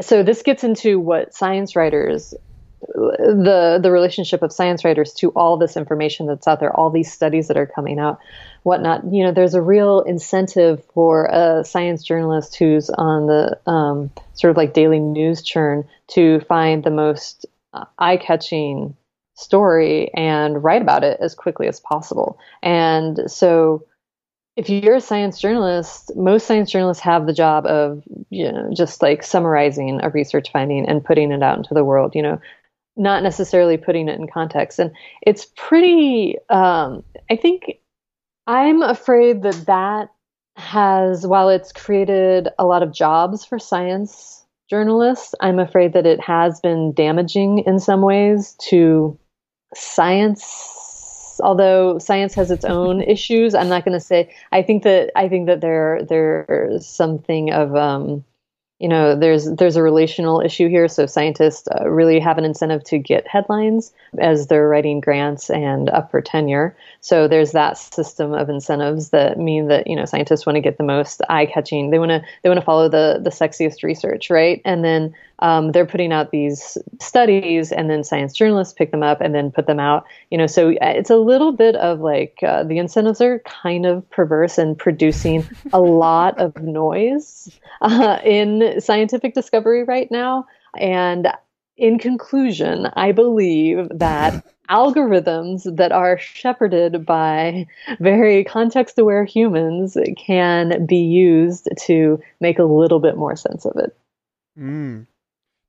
[0.00, 2.34] So this gets into what science writers
[2.80, 7.12] the the relationship of science writers to all this information that's out there, all these
[7.12, 8.18] studies that are coming out,
[8.62, 9.02] whatnot.
[9.10, 14.50] You know, there's a real incentive for a science journalist who's on the um, sort
[14.50, 18.94] of like daily news churn to find the most uh, eye-catching
[19.36, 22.38] story and write about it as quickly as possible.
[22.62, 23.84] And so
[24.56, 29.02] if you're a science journalist, most science journalists have the job of, you know, just
[29.02, 32.40] like summarizing a research finding and putting it out into the world, you know,
[32.96, 34.78] not necessarily putting it in context.
[34.78, 37.80] And it's pretty, um, I think
[38.46, 40.08] I'm afraid that that
[40.56, 46.20] has, while it's created a lot of jobs for science journalists, I'm afraid that it
[46.20, 49.18] has been damaging in some ways to
[49.74, 55.10] science although science has its own issues i'm not going to say i think that
[55.16, 58.24] i think that there there's something of um,
[58.78, 60.86] you know there's there's a relational issue here.
[60.88, 65.88] So scientists uh, really have an incentive to get headlines as they're writing grants and
[65.88, 66.76] up for tenure.
[67.00, 70.76] So there's that system of incentives that mean that you know scientists want to get
[70.76, 74.28] the most eye catching they want to they want to follow the the sexiest research
[74.28, 74.60] right?
[74.64, 79.20] And then um, they're putting out these studies and then science journalists pick them up
[79.20, 82.38] and then put them out you know so uh, it's a little bit of like
[82.42, 87.50] uh, the incentives are kind of perverse and producing a lot of noise
[87.82, 90.46] uh, in scientific discovery right now
[90.78, 91.28] and
[91.76, 97.64] in conclusion i believe that algorithms that are shepherded by
[98.00, 103.76] very context aware humans can be used to make a little bit more sense of
[103.76, 103.96] it
[104.58, 105.06] Mm.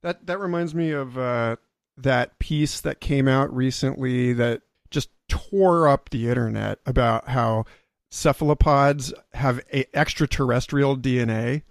[0.08, 1.58] That that reminds me of uh,
[1.98, 7.66] that piece that came out recently that just tore up the internet about how
[8.10, 11.64] cephalopods have a extraterrestrial DNA.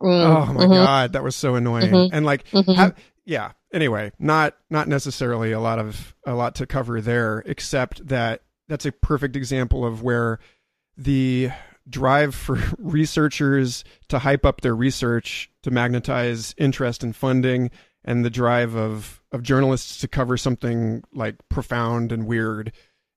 [0.00, 1.92] Mm, oh my mhm, god, that was so annoying.
[1.92, 2.10] Mhm.
[2.12, 2.74] And like, mhm.
[2.74, 2.94] ha-
[3.24, 3.52] yeah.
[3.72, 8.86] Anyway, not not necessarily a lot of a lot to cover there, except that that's
[8.86, 10.40] a perfect example of where
[10.96, 11.50] the
[11.88, 17.70] drive for researchers to hype up their research to magnetize interest and funding
[18.04, 22.72] and the drive of of journalists to cover something like profound and weird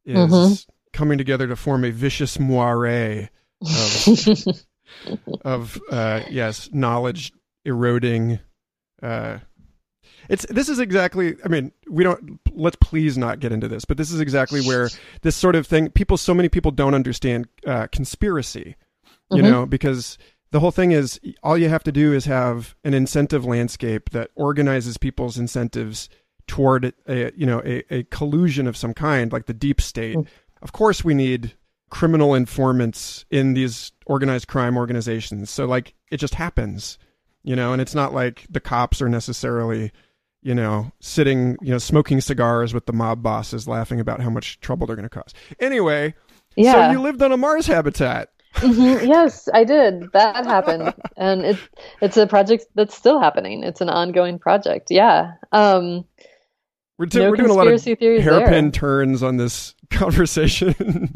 [0.05, 0.68] is Mhm.
[0.93, 3.30] coming together to form a vicious moire
[3.61, 4.07] of
[5.43, 7.32] of uh yes knowledge
[7.66, 8.39] eroding
[9.01, 9.39] uh
[10.30, 13.97] it's this is exactly i mean we don't let's please not get into this but
[13.97, 14.89] this is exactly where
[15.21, 18.76] this sort of thing people so many people don't understand uh conspiracy
[19.32, 19.51] you Mhm.
[19.51, 20.17] know because
[20.51, 24.30] the whole thing is all you have to do is have an incentive landscape that
[24.36, 26.07] organizes people's incentives
[26.47, 30.28] toward a you know a, a collusion of some kind like the deep state Mm.
[30.61, 31.53] of course we need
[31.89, 36.97] criminal informants in these organized crime organizations so like it just happens
[37.43, 39.91] you know and it's not like the cops are necessarily
[40.45, 44.59] you know sitting you know smoking cigars with the mob bosses laughing about how much
[44.59, 45.33] trouble they're going to cause.
[45.59, 46.13] Anyway
[46.55, 46.71] yeah.
[46.73, 48.29] so you lived on a mars habitat.
[48.57, 50.11] Mhm, yes i did.
[50.13, 50.93] That happened.
[51.17, 51.59] And it's
[51.99, 53.63] it's a project that's still happening.
[53.63, 54.91] It's an ongoing project.
[54.91, 55.33] Yeah.
[55.51, 56.05] Um
[56.97, 58.71] we're, do- no we're doing a lot of hairpin there.
[58.71, 60.75] turns on this conversation.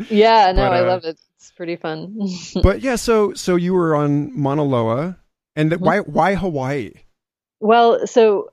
[0.09, 1.19] Yeah no But, i uh, love it.
[1.35, 2.17] It's pretty fun.
[2.63, 5.17] but yeah so so you were on mauna loa.
[5.55, 5.79] And Mhm.
[5.81, 6.91] why why hawaii?
[7.61, 8.51] Well, so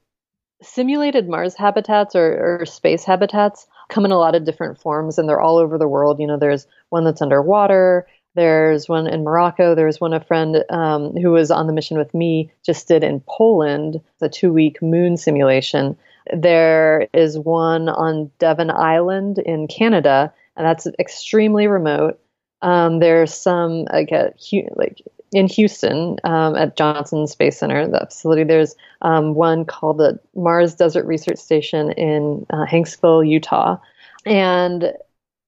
[0.67, 5.29] simulated Mars habitats or, or space habitats come in a lot of different forms and
[5.29, 6.19] they're all over the world.
[6.19, 11.17] You know, there's one that's underwater, there's one in Morocco, there's one a friend um,
[11.17, 15.17] who was on the mission with me just did in Poland, a two week moon
[15.17, 15.97] simulation.
[16.35, 22.19] There is one on Devon Island in Canada, and that's extremely remote.
[22.63, 24.35] Um, there's some like, a,
[24.75, 25.01] like
[25.37, 28.43] in Houston um, at Johnson Space Center, the facility.
[28.43, 33.77] There's um, one called the Mars Desert Research Station in uh, Hanksville, Utah,
[34.25, 34.95] and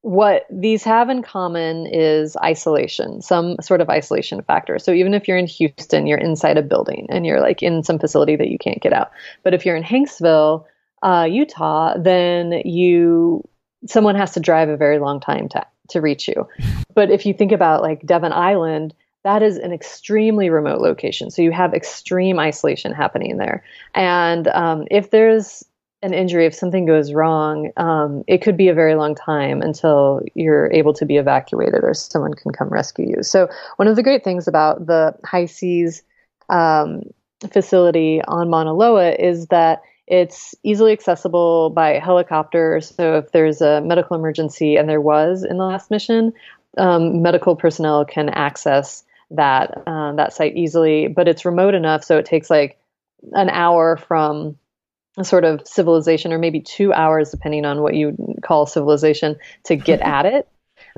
[0.03, 4.78] what these have in common is isolation, some sort of isolation factor.
[4.78, 7.99] So even if you're in Houston, you're inside a building and you're like in some
[7.99, 9.11] facility that you can't get out.
[9.43, 10.66] But if you're in Hanksville,
[11.03, 13.43] uh, Utah, then you
[13.86, 16.47] someone has to drive a very long time to to reach you.
[16.95, 18.93] But if you think about like Devon Island,
[19.28, 21.30] that is an extremely remote location.
[21.30, 23.62] So you have extreme isolation happening there.
[23.94, 25.62] And um, if there's
[26.00, 30.22] an injury, if something goes wrong, um, it could be a very long time until
[30.34, 33.22] you're able to be evacuated or someone can come rescue you.
[33.22, 36.02] So, one of the great things about the HI-SEAS
[36.48, 37.02] um,
[37.52, 42.80] facility on Mauna Loa is that it's easily accessible by helicopter.
[42.80, 46.32] So, if there's a medical emergency, and there was in the last mission,
[46.78, 51.08] um, medical personnel can access that uh, that site easily.
[51.08, 52.78] But it's remote enough, so it takes like
[53.32, 54.56] an hour from
[55.22, 60.00] sort of civilization, or maybe two hours, depending on what you call civilization, to get
[60.02, 60.48] at it.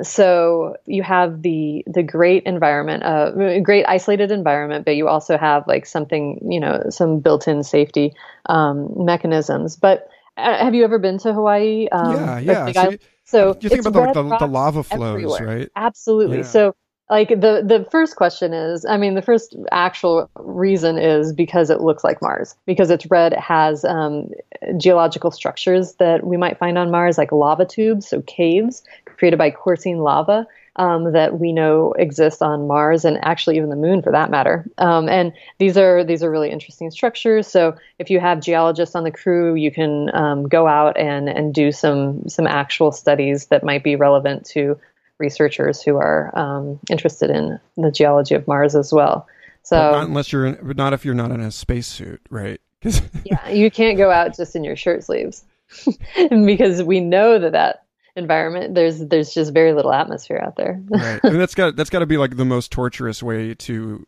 [0.02, 5.66] So you have the the great environment, uh, great isolated environment, but you also have
[5.66, 8.14] like something, you know, some built-in safety
[8.46, 9.76] um, mechanisms.
[9.76, 11.88] But uh, have you ever been to Hawaii?
[11.90, 12.72] Um, yeah, yeah.
[12.72, 15.46] So, so you think about the, the, the, lava flows, everywhere.
[15.46, 15.68] right?
[15.76, 16.38] Absolutely.
[16.38, 16.44] Yeah.
[16.44, 16.74] So
[17.10, 21.80] like the the first question is i mean the first actual reason is because it
[21.80, 24.30] looks like mars because it's red it has um,
[24.76, 28.82] geological structures that we might find on mars like lava tubes so caves
[29.16, 30.46] created by coursing lava
[30.76, 34.64] um, that we know exist on Mars and actually even the Moon for that matter.
[34.78, 37.46] Um, and these are these are really interesting structures.
[37.46, 41.52] So if you have geologists on the crew, you can um, go out and and
[41.52, 44.78] do some some actual studies that might be relevant to
[45.20, 49.26] researchers who are um, interested in the geology of Mars as well.
[49.62, 52.60] So not unless you're in, not if you're not in a spacesuit, right?
[53.24, 55.44] yeah, you can't go out just in your shirt sleeves
[56.30, 57.84] because we know that that
[58.16, 60.82] environment there's there's just very little atmosphere out there.
[60.88, 64.06] right, and that's got that's got to be like the most torturous way to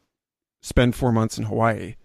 [0.63, 1.97] spend four months in Hawaii.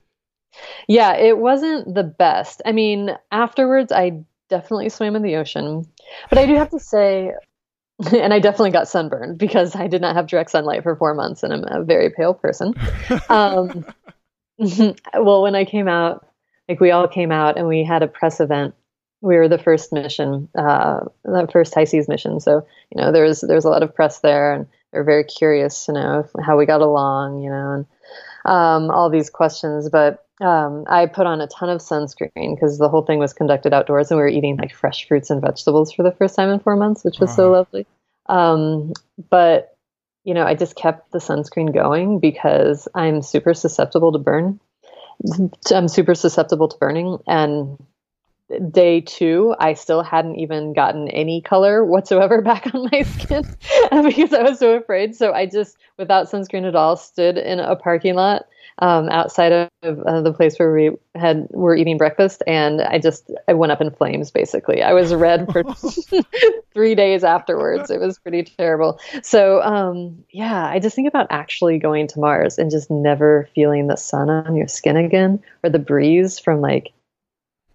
[0.87, 2.61] Yeah, it wasn't the best.
[2.65, 5.85] I mean, afterwards, I definitely swam in the ocean,
[6.29, 7.33] but I do have to say,
[8.13, 11.43] and I definitely got sunburned because I did not have direct sunlight for four months,
[11.43, 12.75] and I'm a very pale person.
[13.29, 13.85] um,
[15.13, 16.27] well, when I came out,
[16.69, 18.75] like we all came out, and we had a press event.
[19.21, 22.39] We were the first mission, uh, the first HI-SEAS mission.
[22.39, 25.93] So you know, there's there's a lot of press there, and they're very curious to
[25.93, 27.85] know how we got along, you know, and
[28.45, 29.89] um, all these questions.
[29.89, 33.73] But um, I put on a ton of sunscreen because the whole thing was conducted
[33.73, 36.59] outdoors and we were eating like fresh fruits and vegetables for the first time in
[36.59, 37.87] four months, which was so lovely.
[38.27, 38.93] Um,
[39.29, 39.75] but,
[40.25, 44.59] you know, I just kept the sunscreen going because I'm super susceptible to burn.
[45.73, 47.17] I'm super susceptible to burning.
[47.25, 47.83] And
[48.71, 53.43] day two, I still hadn't even gotten any color whatsoever back on my skin
[54.03, 55.15] because I was so afraid.
[55.15, 58.45] So I just, without sunscreen at all, stood in a parking lot
[58.79, 63.31] um, outside of uh, the place where we had were eating breakfast, and I just
[63.47, 64.31] I went up in flames.
[64.31, 65.63] Basically, I was red for
[66.73, 67.89] three days afterwards.
[67.89, 68.99] It was pretty terrible.
[69.23, 73.87] So um, yeah, I just think about actually going to Mars and just never feeling
[73.87, 76.93] the sun on your skin again, or the breeze from like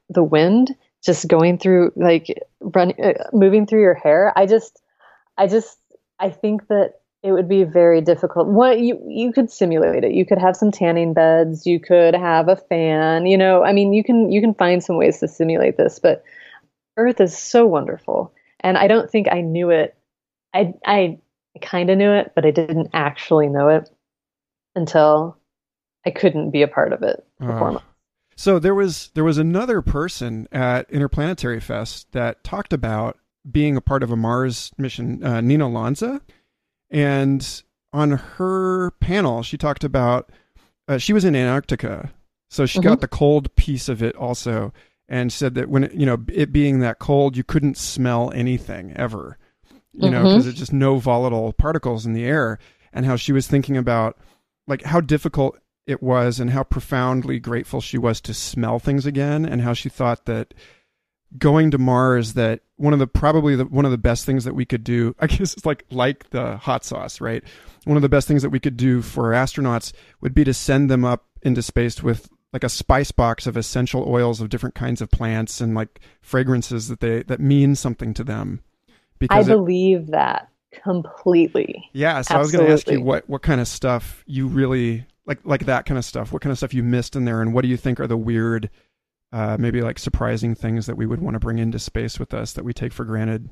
[0.09, 4.33] the wind just going through like running uh, moving through your hair.
[4.37, 4.81] I just
[5.37, 5.79] I just
[6.19, 8.49] I think that it would be very difficult.
[8.49, 10.13] What you you could simulate it.
[10.13, 11.67] You could have some tanning beds.
[11.67, 13.27] You could have a fan.
[13.27, 15.99] You know, I mean, you can you can find some ways to simulate this.
[15.99, 16.25] But
[16.97, 19.97] Earth is so wonderful, and I don't think I knew it.
[20.55, 21.19] I I
[21.61, 23.89] kind of knew it, but I didn't actually know it
[24.75, 25.37] until
[26.05, 27.79] I couldn't be a part of it uh,
[28.37, 33.19] so there was there was another person at Interplanetary Fest that talked about
[33.51, 36.23] being a part of a Mars mission, uh, Nina Lanza
[36.93, 37.63] and
[37.93, 40.31] on her panel, she talked about
[40.87, 42.13] uh, she was in Antarctica,
[42.51, 42.89] so she mm-hmm.
[42.89, 44.73] got the cold piece of it also,
[45.09, 48.93] and said that when it, you know it being that cold, you couldn't smell anything
[48.95, 49.39] ever,
[49.93, 50.13] you mm-hmm.
[50.13, 52.59] know, because there's just no volatile particles in the air,
[52.93, 54.19] and how she was thinking about
[54.67, 59.45] like how difficult it was and how profoundly grateful she was to smell things again,
[59.45, 60.55] and how she thought that
[61.39, 64.55] going to Mars that one of the probably the, one of the best things that
[64.55, 67.43] we could do I guess it's like like the hot sauce right?
[67.85, 70.91] One of the best things that we could do for astronauts would be to send
[70.91, 75.01] them up into space with like a spice box of essential oils of different kinds
[75.01, 78.61] of plants and like fragrances that they that mean something to them.
[79.19, 80.49] Because I believe it, that
[80.83, 81.89] completely.
[81.93, 82.37] Yeah so Absolutely.
[82.37, 85.67] I was going to ask you what what kind of stuff you really like like
[85.67, 86.33] that kind of stuff.
[86.33, 88.17] What kind of stuff you missed in there and what do you think are the
[88.17, 88.69] weird
[89.33, 92.53] uh, maybe like surprising things that we would want to bring into space with us
[92.53, 93.51] that we take for granted?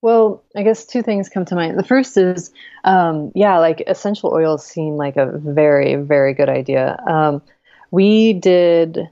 [0.00, 1.78] Well, I guess two things come to mind.
[1.78, 2.52] The first is,
[2.84, 6.98] um, yeah, like essential oils seem like a very, very good idea.
[7.08, 7.42] Um,
[7.90, 9.08] we did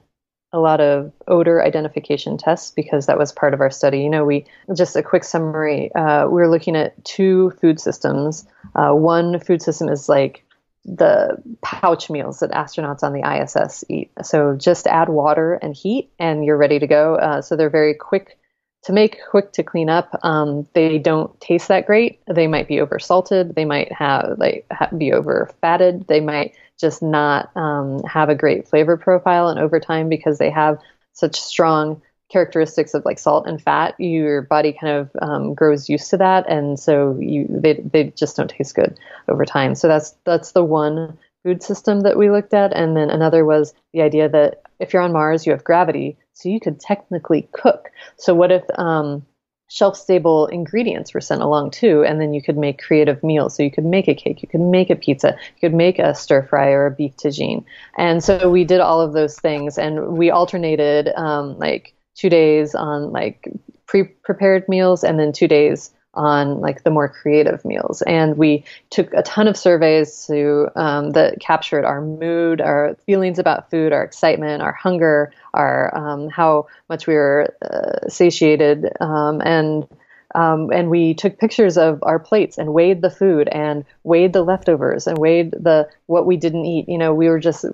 [0.52, 4.00] a lot of odor identification tests because that was part of our study.
[4.00, 5.92] You know, we just a quick summary.
[5.94, 8.46] Uh, we were looking at two food systems.
[8.74, 10.45] Uh, one food system is like
[10.86, 14.10] the pouch meals that astronauts on the ISS eat.
[14.22, 17.16] So just add water and heat, and you're ready to go.
[17.16, 18.38] Uh, so they're very quick
[18.84, 20.16] to make, quick to clean up.
[20.22, 22.20] Um, they don't taste that great.
[22.32, 23.54] They might be over salted.
[23.56, 26.06] They might have like ha- be over fatted.
[26.06, 29.48] They might just not um, have a great flavor profile.
[29.48, 30.78] And over time, because they have
[31.14, 36.10] such strong characteristics of like salt and fat, your body kind of um, grows used
[36.10, 38.98] to that, and so you they they just don't taste good
[39.28, 39.74] over time.
[39.74, 43.74] So that's that's the one food system that we looked at, and then another was
[43.92, 47.90] the idea that if you're on Mars, you have gravity, so you could technically cook.
[48.16, 49.24] So what if um,
[49.68, 53.56] shelf stable ingredients were sent along too, and then you could make creative meals.
[53.56, 56.14] So you could make a cake, you could make a pizza, you could make a
[56.14, 57.64] stir fry or a beef tagine.
[57.96, 62.74] And so we did all of those things, and we alternated um, like two days
[62.74, 63.48] on like
[63.86, 68.02] pre-prepared meals, and then two days on like the more creative meals.
[68.02, 73.38] And we took a ton of surveys to um, that captured our mood, our feelings
[73.38, 79.40] about food, our excitement, our hunger, our um, how much we were uh, satiated, um,
[79.44, 79.86] and
[80.34, 84.42] um, and we took pictures of our plates and weighed the food and weighed the
[84.42, 86.88] leftovers and weighed the what we didn't eat.
[86.88, 87.64] You know, we were just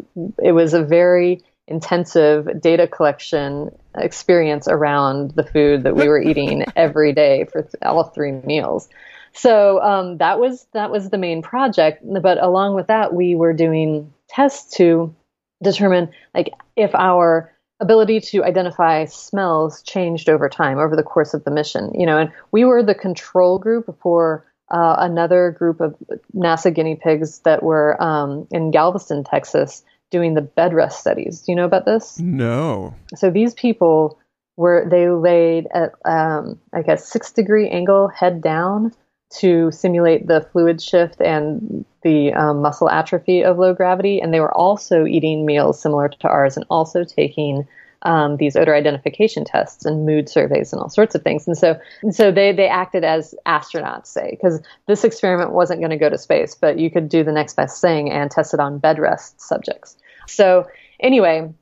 [0.42, 6.64] it was a very intensive data collection experience around the food that we were eating
[6.76, 8.88] every day for th- all three meals.
[9.32, 12.04] So um, that was that was the main project.
[12.04, 15.14] But along with that, we were doing tests to
[15.62, 17.50] determine like if our
[17.80, 21.90] ability to identify smells changed over time over the course of the mission.
[21.98, 25.94] You know, and we were the control group for uh, another group of
[26.34, 29.82] NASA guinea pigs that were um, in Galveston, Texas,
[30.12, 31.40] doing the bed rest studies.
[31.40, 32.20] Do you know about this?
[32.20, 32.94] No.
[33.16, 34.20] So these people
[34.56, 38.92] were they laid at um, like a six degree angle, head down,
[39.38, 44.20] to simulate the fluid shift and the um, muscle atrophy of low gravity.
[44.20, 47.66] And they were also eating meals similar to ours and also taking
[48.02, 51.46] um, these odor identification tests and mood surveys and all sorts of things.
[51.46, 55.90] And so, and so they, they acted as astronauts, say, because this experiment wasn't going
[55.90, 58.60] to go to space, but you could do the next best thing and test it
[58.60, 59.96] on bed rest subjects.
[60.26, 60.68] So
[61.00, 61.52] anyway,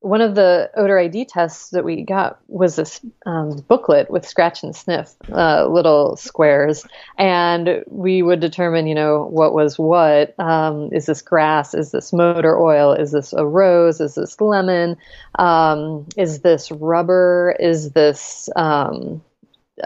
[0.00, 4.62] one of the odor ID tests that we got was this um, booklet with scratch
[4.62, 6.86] and sniff uh, little squares,
[7.18, 10.38] and we would determine, you know, what was what.
[10.38, 11.74] Um, is this grass?
[11.74, 12.92] Is this motor oil?
[12.92, 14.00] Is this a rose?
[14.00, 14.96] Is this lemon?
[15.36, 17.56] Um, is this rubber?
[17.58, 19.22] Is this um,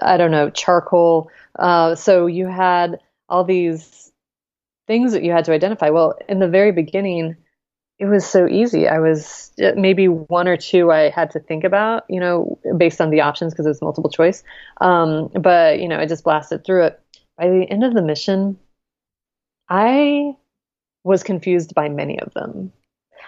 [0.01, 1.31] I don't know charcoal?
[1.59, 4.13] Uh, so you had all these
[4.87, 5.89] things that you had to identify.
[5.89, 7.37] Well, in the very beginning
[7.99, 8.89] it was so easy.
[8.89, 13.11] I was maybe one or two I had to think about, you know, based on
[13.11, 14.43] the options because it was multiple choice.
[14.81, 17.01] Um, but you know, I just blasted through it.
[17.39, 18.59] By the end of the mission,
[19.69, 20.35] I
[21.05, 22.73] was confused by many of them.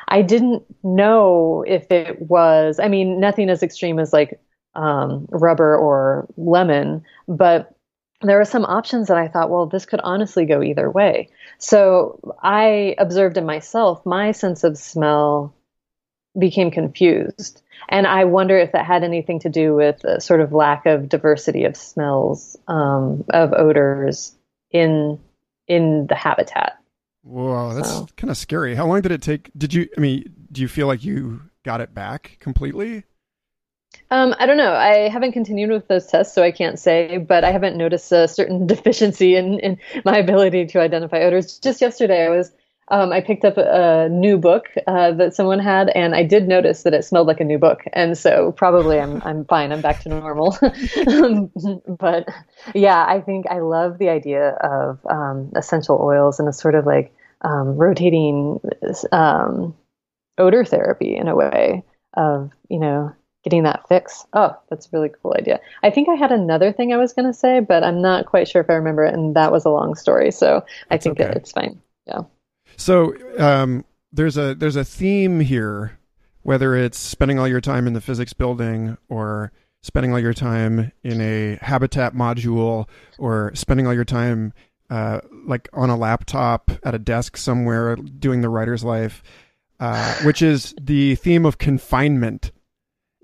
[0.09, 2.79] I didn't know if it was.
[2.79, 4.39] I mean, nothing as extreme as like
[4.75, 7.74] um, rubber or lemon, but
[8.29, 11.29] there were some options that I thought, well, this could honestly go either way.
[11.59, 15.55] So I observed in myself, my sense of smell
[16.39, 17.63] became confused.
[17.89, 21.09] And I wonder if that had anything to do with a sort of lack of
[21.09, 24.35] diversity of smells, um, of odors
[24.71, 25.19] in
[25.67, 26.79] in the habitat.
[27.23, 28.07] Whoa, that's so.
[28.17, 28.75] kind of scary.
[28.75, 29.51] How long did it take?
[29.57, 29.89] Did you?
[29.97, 33.05] I mean, do you feel like you got it back completely?
[34.15, 34.73] Um, I don't know.
[34.73, 38.29] I haven't continued with those tests, so I can't say, but I haven't noticed a
[38.29, 41.59] certain deficiency in, in my ability to identify odors.
[41.59, 42.53] Just yesterday, I was
[42.89, 46.85] um, I picked up a, new book uh, that someone had, and I did notice
[46.85, 49.73] that it smelled like a new book, and so probably I'm I'm fine.
[49.73, 50.57] I'm back to normal.
[51.99, 52.29] but
[52.73, 56.87] yeah, I think I love the idea of um, essential oils and a sort of
[56.87, 58.61] like um, rotating
[59.11, 59.75] um,
[60.39, 61.83] odor therapy in a way
[62.17, 63.13] of you know
[63.45, 64.27] getting that fix.
[64.33, 65.61] Oh, that's a really cool idea.
[65.83, 68.49] I think I had another thing I was going to say, but I'm not quite
[68.49, 70.31] sure if I remember it, and that was a long story.
[70.33, 71.33] So I think okay.
[71.37, 71.81] it's fine.
[72.07, 72.23] Yeah.
[72.77, 75.99] So um, there's a there's a theme here,
[76.43, 80.91] whether it's spending all your time in the physics building or spending all your time
[81.03, 82.89] in a habitat module
[83.19, 84.55] or spending all your time
[84.89, 89.23] uh, like on a laptop at a desk somewhere doing the writer's life,
[89.81, 92.51] uh, which is the theme of confinement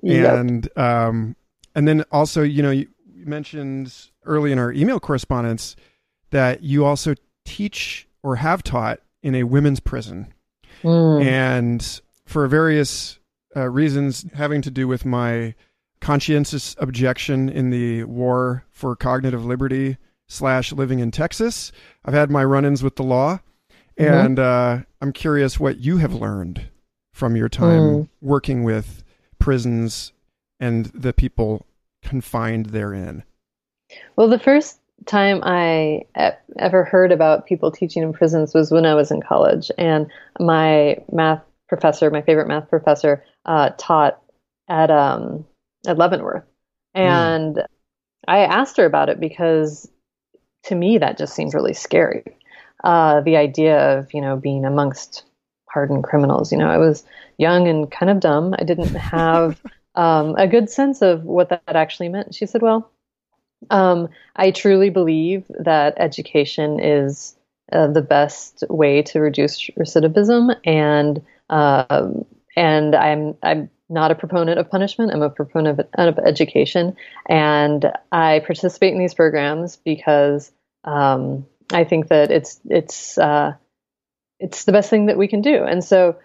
[0.02, 1.36] and um,
[1.74, 5.76] and then also you know you mentioned early in our email correspondence
[6.30, 10.32] that you also teach or have taught in a women's prison.
[10.82, 11.24] Mm.
[11.24, 13.18] And for various
[13.56, 15.54] uh, reasons having to do with my
[16.00, 19.98] conscientious objection in the war for cognitive liberty
[20.28, 21.72] slash living in Texas,
[22.04, 23.40] I've had my run-ins with the law,
[23.98, 24.12] mm-hmm.
[24.12, 26.68] and uh, I'm curious what you have learned
[27.12, 28.08] from your time mm.
[28.22, 29.02] working with
[29.40, 30.12] prisons
[30.60, 31.66] and the people
[32.02, 33.24] confined therein.
[34.16, 36.02] Well, the first time I
[36.58, 40.06] ever heard about people teaching in prisons was when I was in college, and
[40.38, 44.20] my math professor, my favorite math professor, uh, taught
[44.68, 45.44] at um,
[45.86, 46.44] at Leavenworth,
[46.94, 47.00] hmm.
[47.00, 47.64] and mm.
[48.28, 49.90] I asked her about it because
[50.64, 52.24] to me that just seemed really scary.
[52.84, 55.24] Uh, the idea of you know being amongst
[55.72, 56.52] hardened criminals.
[56.52, 57.04] You know, I was
[57.38, 58.54] young and kind of dumb.
[58.58, 59.60] I didn't have
[59.94, 62.34] um, a good sense of what that actually meant.
[62.34, 62.90] She said, "Well."
[63.68, 67.36] Um, I truly believe that education is
[67.72, 72.24] uh, the best way to reduce recidivism, and um,
[72.56, 75.12] and I'm I'm not a proponent of punishment.
[75.12, 76.96] I'm a proponent of, of education,
[77.28, 80.50] and I participate in these programs because
[80.84, 83.54] um, I think that it's it's uh,
[84.40, 85.62] it's the best thing that we can do.
[85.62, 86.16] And so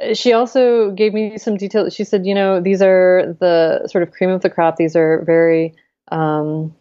[0.00, 1.94] uh, she also gave me some details.
[1.94, 4.76] She said, you know, these are the sort of cream of the crop.
[4.76, 5.74] These are very
[6.12, 6.74] um,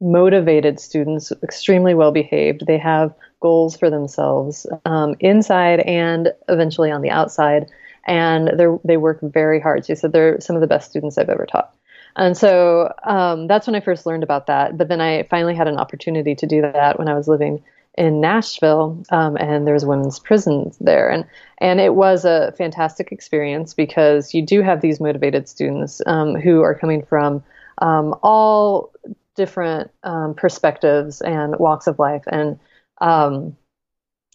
[0.00, 2.66] motivated students, extremely well behaved.
[2.66, 7.70] They have goals for themselves um, inside and eventually on the outside.
[8.06, 9.84] And they they work very hard.
[9.84, 11.74] She said they're some of the best students I've ever taught.
[12.14, 14.78] And so um, that's when I first learned about that.
[14.78, 17.62] But then I finally had an opportunity to do that when I was living
[17.96, 21.24] in Nashville, um, and there's women's prisons there, and
[21.58, 26.62] and it was a fantastic experience because you do have these motivated students um, who
[26.62, 27.42] are coming from
[27.78, 28.92] um, all
[29.34, 32.58] different um, perspectives and walks of life, and
[33.00, 33.56] um,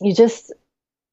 [0.01, 0.51] you just,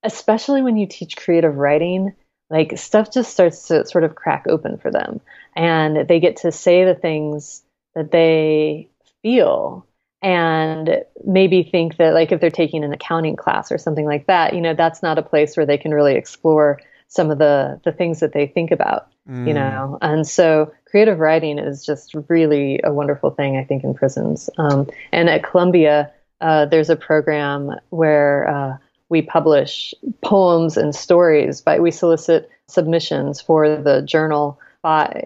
[0.02, 2.14] especially when you teach creative writing,
[2.48, 5.20] like stuff just starts to sort of crack open for them,
[5.54, 7.62] and they get to say the things
[7.94, 8.88] that they
[9.22, 9.86] feel
[10.22, 14.54] and maybe think that like if they're taking an accounting class or something like that
[14.54, 17.92] you know that's not a place where they can really explore some of the the
[17.92, 19.46] things that they think about mm.
[19.46, 23.94] you know and so creative writing is just really a wonderful thing i think in
[23.94, 26.10] prisons um, and at columbia
[26.40, 28.76] uh, there's a program where uh,
[29.08, 35.24] we publish poems and stories but we solicit submissions for the journal by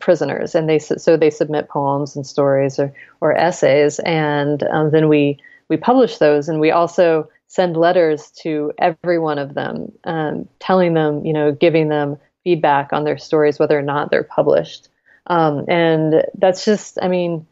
[0.00, 5.08] prisoners and they so they submit poems and stories or, or essays and um, then
[5.08, 10.48] we we publish those and we also send letters to every one of them um,
[10.58, 14.88] telling them you know giving them feedback on their stories whether or not they're published.
[15.26, 17.46] Um, and that's just i mean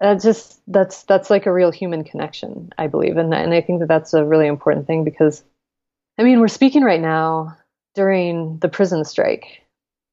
[0.00, 3.80] that's just that's that's like a real human connection i believe and, and i think
[3.80, 5.42] that that's a really important thing because
[6.18, 7.56] i mean we're speaking right now
[7.94, 9.62] during the prison strike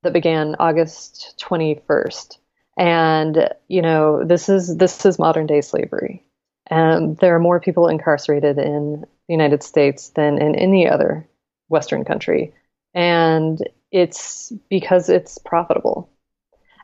[0.05, 2.37] that began august 21st
[2.77, 6.23] and you know this is this is modern day slavery.
[6.67, 11.27] And there are more people incarcerated in the united states than in any other
[11.69, 12.53] western country.
[12.93, 13.59] And
[13.91, 16.09] it's because it's profitable.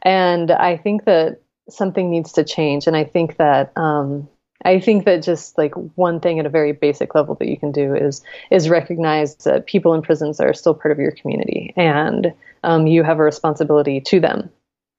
[0.04, 2.88] And i think that something needs to change.
[2.88, 4.28] And I think that um,
[4.64, 7.72] I think that just like one thing at a very basic level that you can
[7.72, 12.34] do is is recognize that people in prisons are still part of your community, and
[12.64, 14.50] um, you have a responsibility to them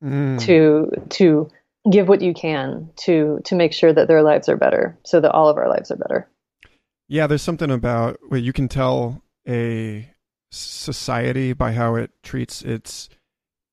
[0.03, 0.41] mm.
[0.41, 1.51] to to
[1.91, 5.33] give what you can to to make sure that their lives are better, so that
[5.33, 6.29] all of our lives are better.
[7.09, 10.09] Yeah, there's something about well, you can tell a
[10.51, 13.09] society by how it treats its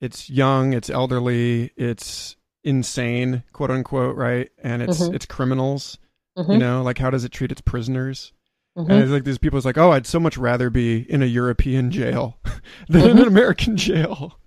[0.01, 2.37] it's young, it's elderly, it's
[2.69, 4.49] insane, quote unquote, right?
[4.63, 5.15] And it's mm-hmm.
[5.15, 5.97] it's criminals.
[6.37, 6.51] Mm-hmm.
[6.53, 8.31] You know, like how does it treat its prisoners?
[8.77, 8.91] Mm-hmm.
[8.91, 11.25] And it's like these people it's like, oh, I'd so much rather be in a
[11.25, 12.37] European jail
[12.87, 13.27] than in an mm-hmm.
[13.27, 14.39] American jail.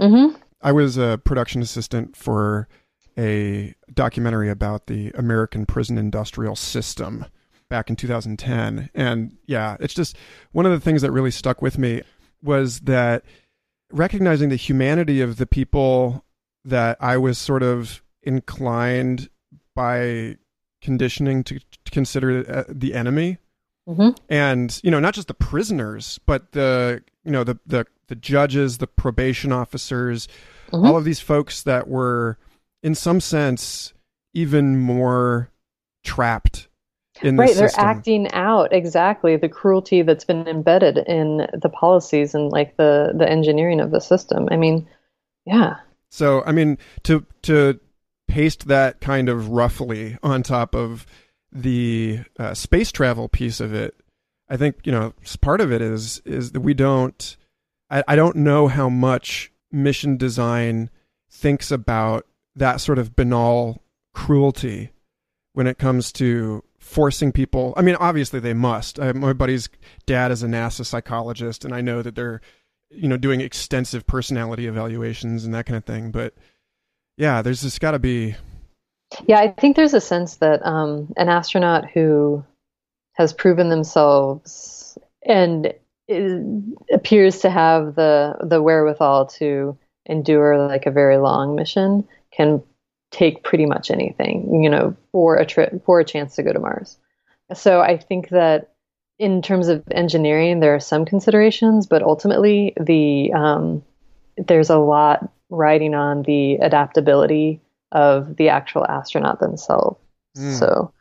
[0.00, 0.36] Mm-hmm.
[0.62, 2.68] I was a production assistant for
[3.18, 7.26] a documentary about the American prison industrial system
[7.68, 8.90] back in 2010.
[8.94, 10.16] And yeah, it's just
[10.52, 12.02] one of the things that really stuck with me
[12.42, 13.24] was that
[13.92, 16.24] recognizing the humanity of the people
[16.64, 19.28] that I was sort of inclined
[19.74, 20.36] by
[20.80, 23.38] conditioning to, to consider uh, the enemy.
[23.88, 24.10] Mm-hmm.
[24.28, 28.78] And you know, not just the prisoners, but the you know the the the judges,
[28.78, 30.28] the probation officers,
[30.70, 30.86] mm-hmm.
[30.86, 32.38] all of these folks that were,
[32.82, 33.92] in some sense,
[34.32, 35.50] even more
[36.02, 36.68] trapped
[37.22, 37.46] in this.
[37.46, 42.50] right the they're acting out exactly the cruelty that's been embedded in the policies and
[42.50, 44.86] like the the engineering of the system i mean
[45.46, 45.76] yeah
[46.14, 47.80] so, I mean, to to
[48.28, 51.06] paste that kind of roughly on top of
[51.50, 53.96] the uh, space travel piece of it,
[54.48, 57.36] I think you know part of it is is that we don't.
[57.90, 60.88] I, I don't know how much mission design
[61.28, 63.82] thinks about that sort of banal
[64.12, 64.92] cruelty
[65.52, 67.74] when it comes to forcing people.
[67.76, 69.00] I mean, obviously they must.
[69.00, 69.68] I, my buddy's
[70.06, 72.40] dad is a NASA psychologist, and I know that they're,
[72.94, 76.10] you know, doing extensive personality evaluations and that kind of thing.
[76.10, 76.34] But
[77.16, 78.34] yeah, there's just got to be.
[79.26, 82.44] Yeah, I think there's a sense that um, an astronaut who
[83.14, 85.72] has proven themselves and
[86.92, 92.62] appears to have the the wherewithal to endure like a very long mission can
[93.10, 96.58] take pretty much anything, you know, for a trip for a chance to go to
[96.58, 96.98] Mars.
[97.54, 98.73] So I think that
[99.18, 103.82] in terms of engineering, there are some considerations, but ultimately the um,
[104.36, 107.60] there's a lot riding on the adaptability
[107.92, 110.00] of the actual astronaut themselves.
[110.36, 110.58] Mm.
[110.58, 110.92] So,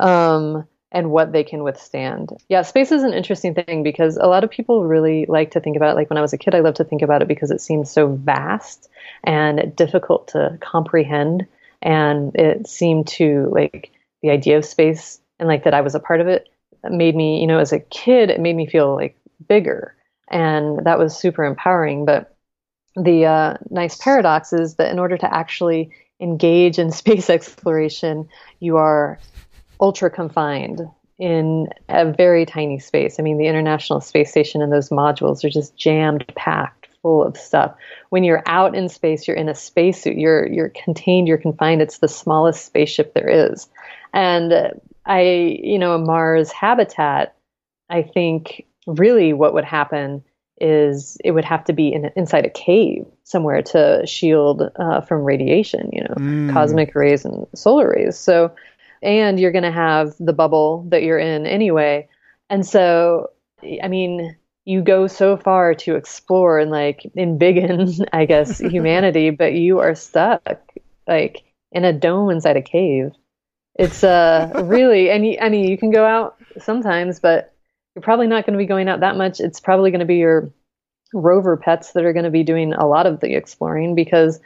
[0.00, 2.30] um, and what they can withstand.
[2.48, 5.76] Yeah, space is an interesting thing because a lot of people really like to think
[5.76, 5.94] about it.
[5.94, 7.90] Like when I was a kid, I loved to think about it because it seems
[7.90, 8.88] so vast
[9.22, 11.46] and difficult to comprehend
[11.80, 13.92] and it seemed to like
[14.22, 16.48] the idea of space and like that I was a part of it
[16.88, 19.16] made me, you know, as a kid, it made me feel like
[19.48, 19.94] bigger,
[20.30, 22.04] and that was super empowering.
[22.04, 22.36] But
[22.96, 25.90] the uh, nice paradox is that in order to actually
[26.20, 28.28] engage in space exploration,
[28.60, 29.18] you are
[29.80, 30.80] ultra confined
[31.18, 33.16] in a very tiny space.
[33.18, 37.36] I mean, the International Space Station and those modules are just jammed packed full of
[37.36, 37.74] stuff.
[38.08, 40.16] When you're out in space, you're in a spacesuit.
[40.16, 41.28] You're you're contained.
[41.28, 41.82] You're confined.
[41.82, 43.68] It's the smallest spaceship there is.
[44.12, 47.36] And I, you know, a Mars habitat.
[47.90, 50.22] I think really what would happen
[50.60, 55.24] is it would have to be in, inside a cave somewhere to shield uh, from
[55.24, 55.90] radiation.
[55.92, 56.52] You know, mm.
[56.52, 58.16] cosmic rays and solar rays.
[58.16, 58.54] So,
[59.02, 62.08] and you're going to have the bubble that you're in anyway.
[62.48, 63.30] And so,
[63.82, 69.54] I mean, you go so far to explore and like embiggen, I guess, humanity, but
[69.54, 70.60] you are stuck
[71.08, 71.42] like
[71.72, 73.10] in a dome inside a cave.
[73.80, 77.54] It's uh really, I mean, you can go out sometimes, but
[77.94, 79.40] you're probably not going to be going out that much.
[79.40, 80.52] It's probably going to be your
[81.14, 84.38] rover pets that are going to be doing a lot of the exploring because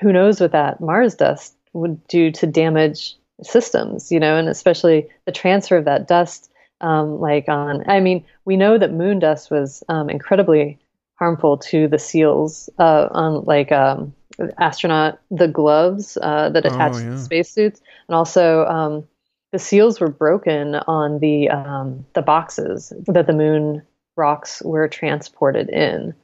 [0.00, 5.08] who knows what that Mars dust would do to damage systems, you know, and especially
[5.26, 9.50] the transfer of that dust um, like on, I mean, we know that moon dust
[9.50, 10.78] was um, incredibly
[11.20, 14.14] harmful to the seals uh, on like um,
[14.58, 17.04] astronaut the gloves uh, that attach oh, yeah.
[17.04, 19.06] to the spacesuits, and also um,
[19.52, 23.82] the seals were broken on the um, the boxes that the moon
[24.16, 26.14] rocks were transported in.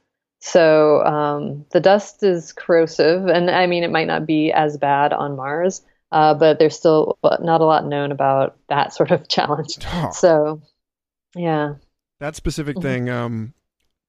[0.40, 5.12] So um, the dust is corrosive, and I mean, it might not be as bad
[5.12, 5.82] on Mars,
[6.12, 9.78] uh, but there's still not a lot known about that sort of challenge.
[9.93, 10.10] Oh.
[10.12, 10.62] So,
[11.35, 11.74] yeah.
[12.20, 12.82] That specific mm-hmm.
[12.82, 13.10] thing.
[13.10, 13.55] Um,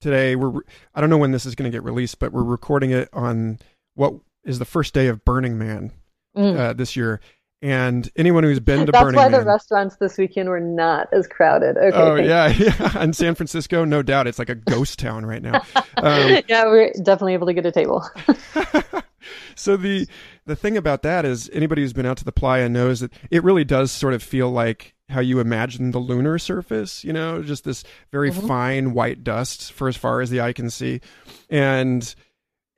[0.02, 0.62] today we're
[0.94, 3.60] I don't know when this is going to get released, but we're recording it on
[3.96, 4.14] what
[4.44, 5.92] is the first day of Burning Man
[6.36, 6.58] mm.
[6.58, 7.20] uh, this year.
[7.62, 11.08] And anyone who's been to That's Burning why Man, the restaurants this weekend were not
[11.12, 11.76] as crowded.
[11.76, 11.98] Okay.
[11.98, 13.02] Oh yeah, yeah.
[13.02, 15.64] In San Francisco, no doubt, it's like a ghost town right now.
[15.98, 18.08] Um, yeah, we're definitely able to get a table.
[19.56, 20.08] so the
[20.46, 23.44] the thing about that is anybody who's been out to the playa knows that it
[23.44, 27.64] really does sort of feel like how you imagine the lunar surface, you know, just
[27.64, 28.48] this very mm-hmm.
[28.48, 31.02] fine white dust for as far as the eye can see.
[31.50, 32.14] And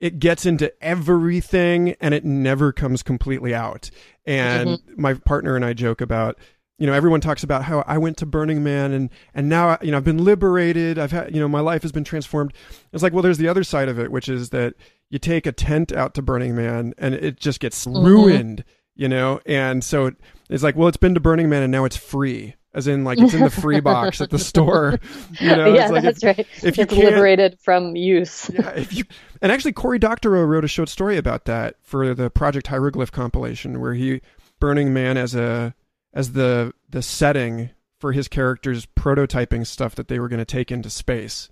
[0.00, 3.90] it gets into everything and it never comes completely out.
[4.24, 5.00] And mm-hmm.
[5.00, 6.38] my partner and I joke about
[6.78, 9.90] you know everyone talks about how I went to Burning Man and and now you
[9.90, 12.54] know I've been liberated I've had you know my life has been transformed
[12.90, 14.76] it's like well there's the other side of it which is that
[15.10, 18.04] you take a tent out to Burning Man and it just gets mm-hmm.
[18.06, 19.40] ruined, you know?
[19.44, 20.12] And so
[20.50, 22.56] it's like, well, it's been to Burning Man and now it's free.
[22.72, 25.00] As in, like it's in the free box at the store.
[25.40, 26.46] You know, yeah, like that's if, right.
[26.62, 28.48] If you it's liberated from use.
[28.52, 29.02] yeah, if you
[29.42, 33.80] and actually Cory Doctorow wrote a short story about that for the Project Hieroglyph compilation,
[33.80, 34.20] where he
[34.60, 35.74] Burning Man as a
[36.14, 40.70] as the the setting for his characters prototyping stuff that they were going to take
[40.70, 41.48] into space.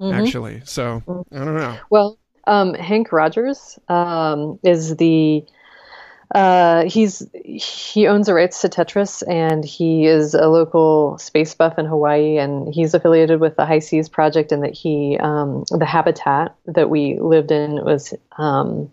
[0.00, 0.20] Mm-hmm.
[0.20, 1.02] Actually, so
[1.32, 1.78] I don't know.
[1.90, 2.16] Well,
[2.46, 5.44] um, Henk Rogers um, is the
[6.34, 11.78] uh, he's he owns the rights to Tetris, and he is a local space buff
[11.78, 16.54] in Hawaii, and he's affiliated with the HI-SEAS project, and that he um, the habitat
[16.66, 18.90] that we lived in was um,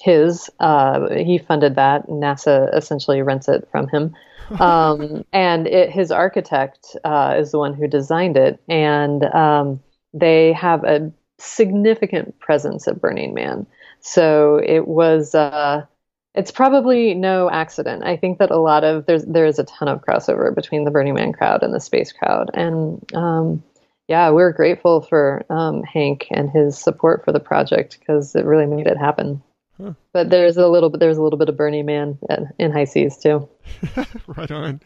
[0.00, 0.50] his.
[0.58, 2.08] Uh, he funded that.
[2.08, 4.14] NASA essentially rents it from him.
[4.58, 9.80] Um, and it, his architect uh, is the one who designed it, and um,
[10.12, 13.64] they have a significant presence at Burning Man.
[14.00, 15.86] So it was, uh,
[16.34, 18.04] It's probably no accident.
[18.04, 20.90] I think that a lot of there's there is a ton of crossover between the
[20.90, 23.62] Burning Man crowd and the space crowd, and um,
[24.06, 28.66] yeah, we're grateful for um, Henk and his support for the project because it really
[28.66, 29.42] made it happen.
[29.80, 29.94] Huh.
[30.12, 32.18] But there's a little bit there's a little bit of Burning Man
[32.58, 33.48] in HI-SEAS too.
[34.26, 34.80] right on.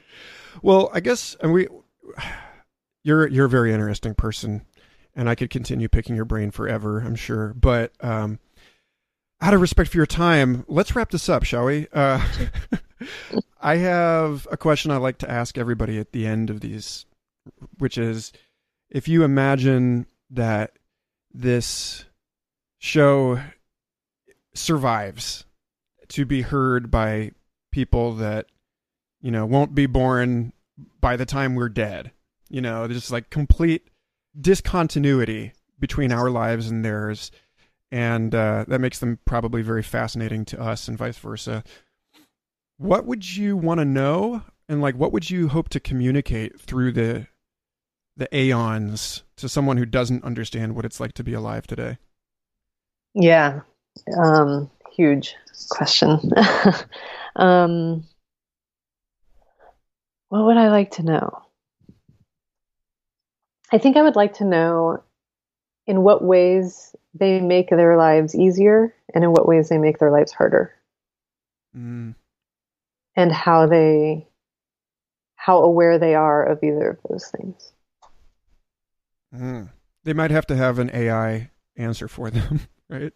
[0.62, 1.68] Well, I guess and we
[3.02, 4.64] you're you're a very interesting person,
[5.14, 7.00] and I could continue picking your brain forever.
[7.00, 8.38] I'm sure, but um,
[9.44, 11.86] out of respect for your time, let's wrap this up, shall we?
[11.92, 12.26] Uh,
[13.60, 17.04] I have a question I like to ask everybody at the end of these,
[17.76, 18.32] which is
[18.88, 20.78] if you imagine that
[21.34, 22.06] this
[22.78, 23.38] show
[24.54, 25.44] survives
[26.08, 27.32] to be heard by
[27.70, 28.46] people that
[29.20, 30.54] you know won't be born
[31.00, 32.12] by the time we're dead
[32.48, 33.88] you know there's just like complete
[34.40, 37.32] discontinuity between our lives and theirs
[37.90, 41.62] and uh, that makes them probably very fascinating to us and vice versa.
[42.76, 46.92] What would you want to know, and like what would you hope to communicate through
[46.92, 47.28] the
[48.16, 51.98] the aeons to someone who doesn't understand what it's like to be alive today?
[53.14, 53.60] Yeah,
[54.16, 55.34] um, huge
[55.70, 56.18] question.
[57.36, 58.04] um,
[60.28, 61.42] what would I like to know?
[63.72, 65.02] I think I would like to know
[65.86, 70.10] in what ways they make their lives easier and in what ways they make their
[70.10, 70.74] lives harder.
[71.76, 72.14] Mm.
[73.16, 74.26] And how they
[75.36, 77.72] how aware they are of either of those things.
[79.34, 79.68] Mm.
[80.04, 83.12] They might have to have an AI answer for them, right?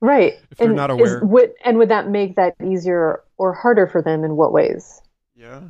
[0.00, 0.34] Right.
[0.50, 1.18] If they're and not aware.
[1.18, 5.00] Is, would, and would that make that easier or harder for them in what ways?
[5.34, 5.60] Yeah.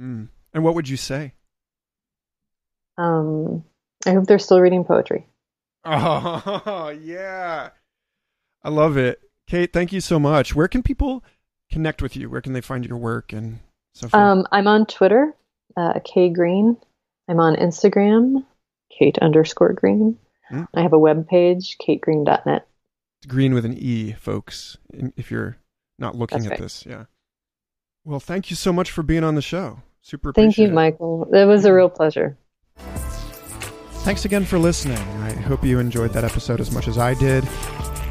[0.00, 0.28] Mm.
[0.52, 1.34] And what would you say?
[2.98, 3.64] Um,
[4.06, 5.26] I hope they're still reading poetry.
[5.86, 7.70] Oh, yeah.
[8.62, 9.20] I love it.
[9.46, 10.54] Kate, thank you so much.
[10.54, 11.22] Where can people
[11.70, 12.30] connect with you?
[12.30, 13.60] Where can they find your work and
[13.94, 14.22] so forth?
[14.22, 15.34] Um, I'm on Twitter,
[15.76, 16.78] uh, K Greene.
[17.28, 18.44] I'm on Instagram,
[18.90, 20.18] Kate underscore Greene.
[20.50, 20.68] Mm.
[20.74, 22.66] I have a web page, kategreene.net.
[23.18, 24.76] It's green with an E, folks,
[25.16, 25.56] if you're
[25.98, 26.60] not looking That's at right.
[26.60, 26.86] this.
[26.86, 27.04] Yeah.
[28.04, 29.82] Well, thank you so much for being on the show.
[30.02, 30.72] Super Thank you, it.
[30.72, 31.26] Michael.
[31.32, 32.36] It was a real pleasure.
[34.04, 34.98] Thanks again for listening.
[34.98, 37.42] I hope you enjoyed that episode as much as I did.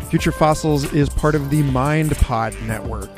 [0.09, 3.11] Future Fossils is part of the MindPod network,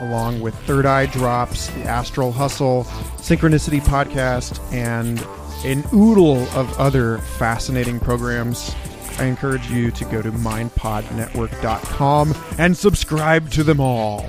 [0.00, 2.82] along with Third Eye Drops, the Astral Hustle,
[3.18, 5.24] Synchronicity Podcast, and
[5.64, 8.74] an oodle of other fascinating programs.
[9.18, 14.26] I encourage you to go to mindpodnetwork.com and subscribe to them all.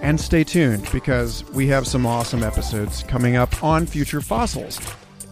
[0.00, 4.80] And stay tuned because we have some awesome episodes coming up on Future Fossils.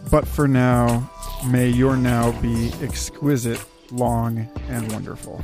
[0.09, 1.09] But for now,
[1.47, 5.43] may your now be exquisite, long, and wonderful.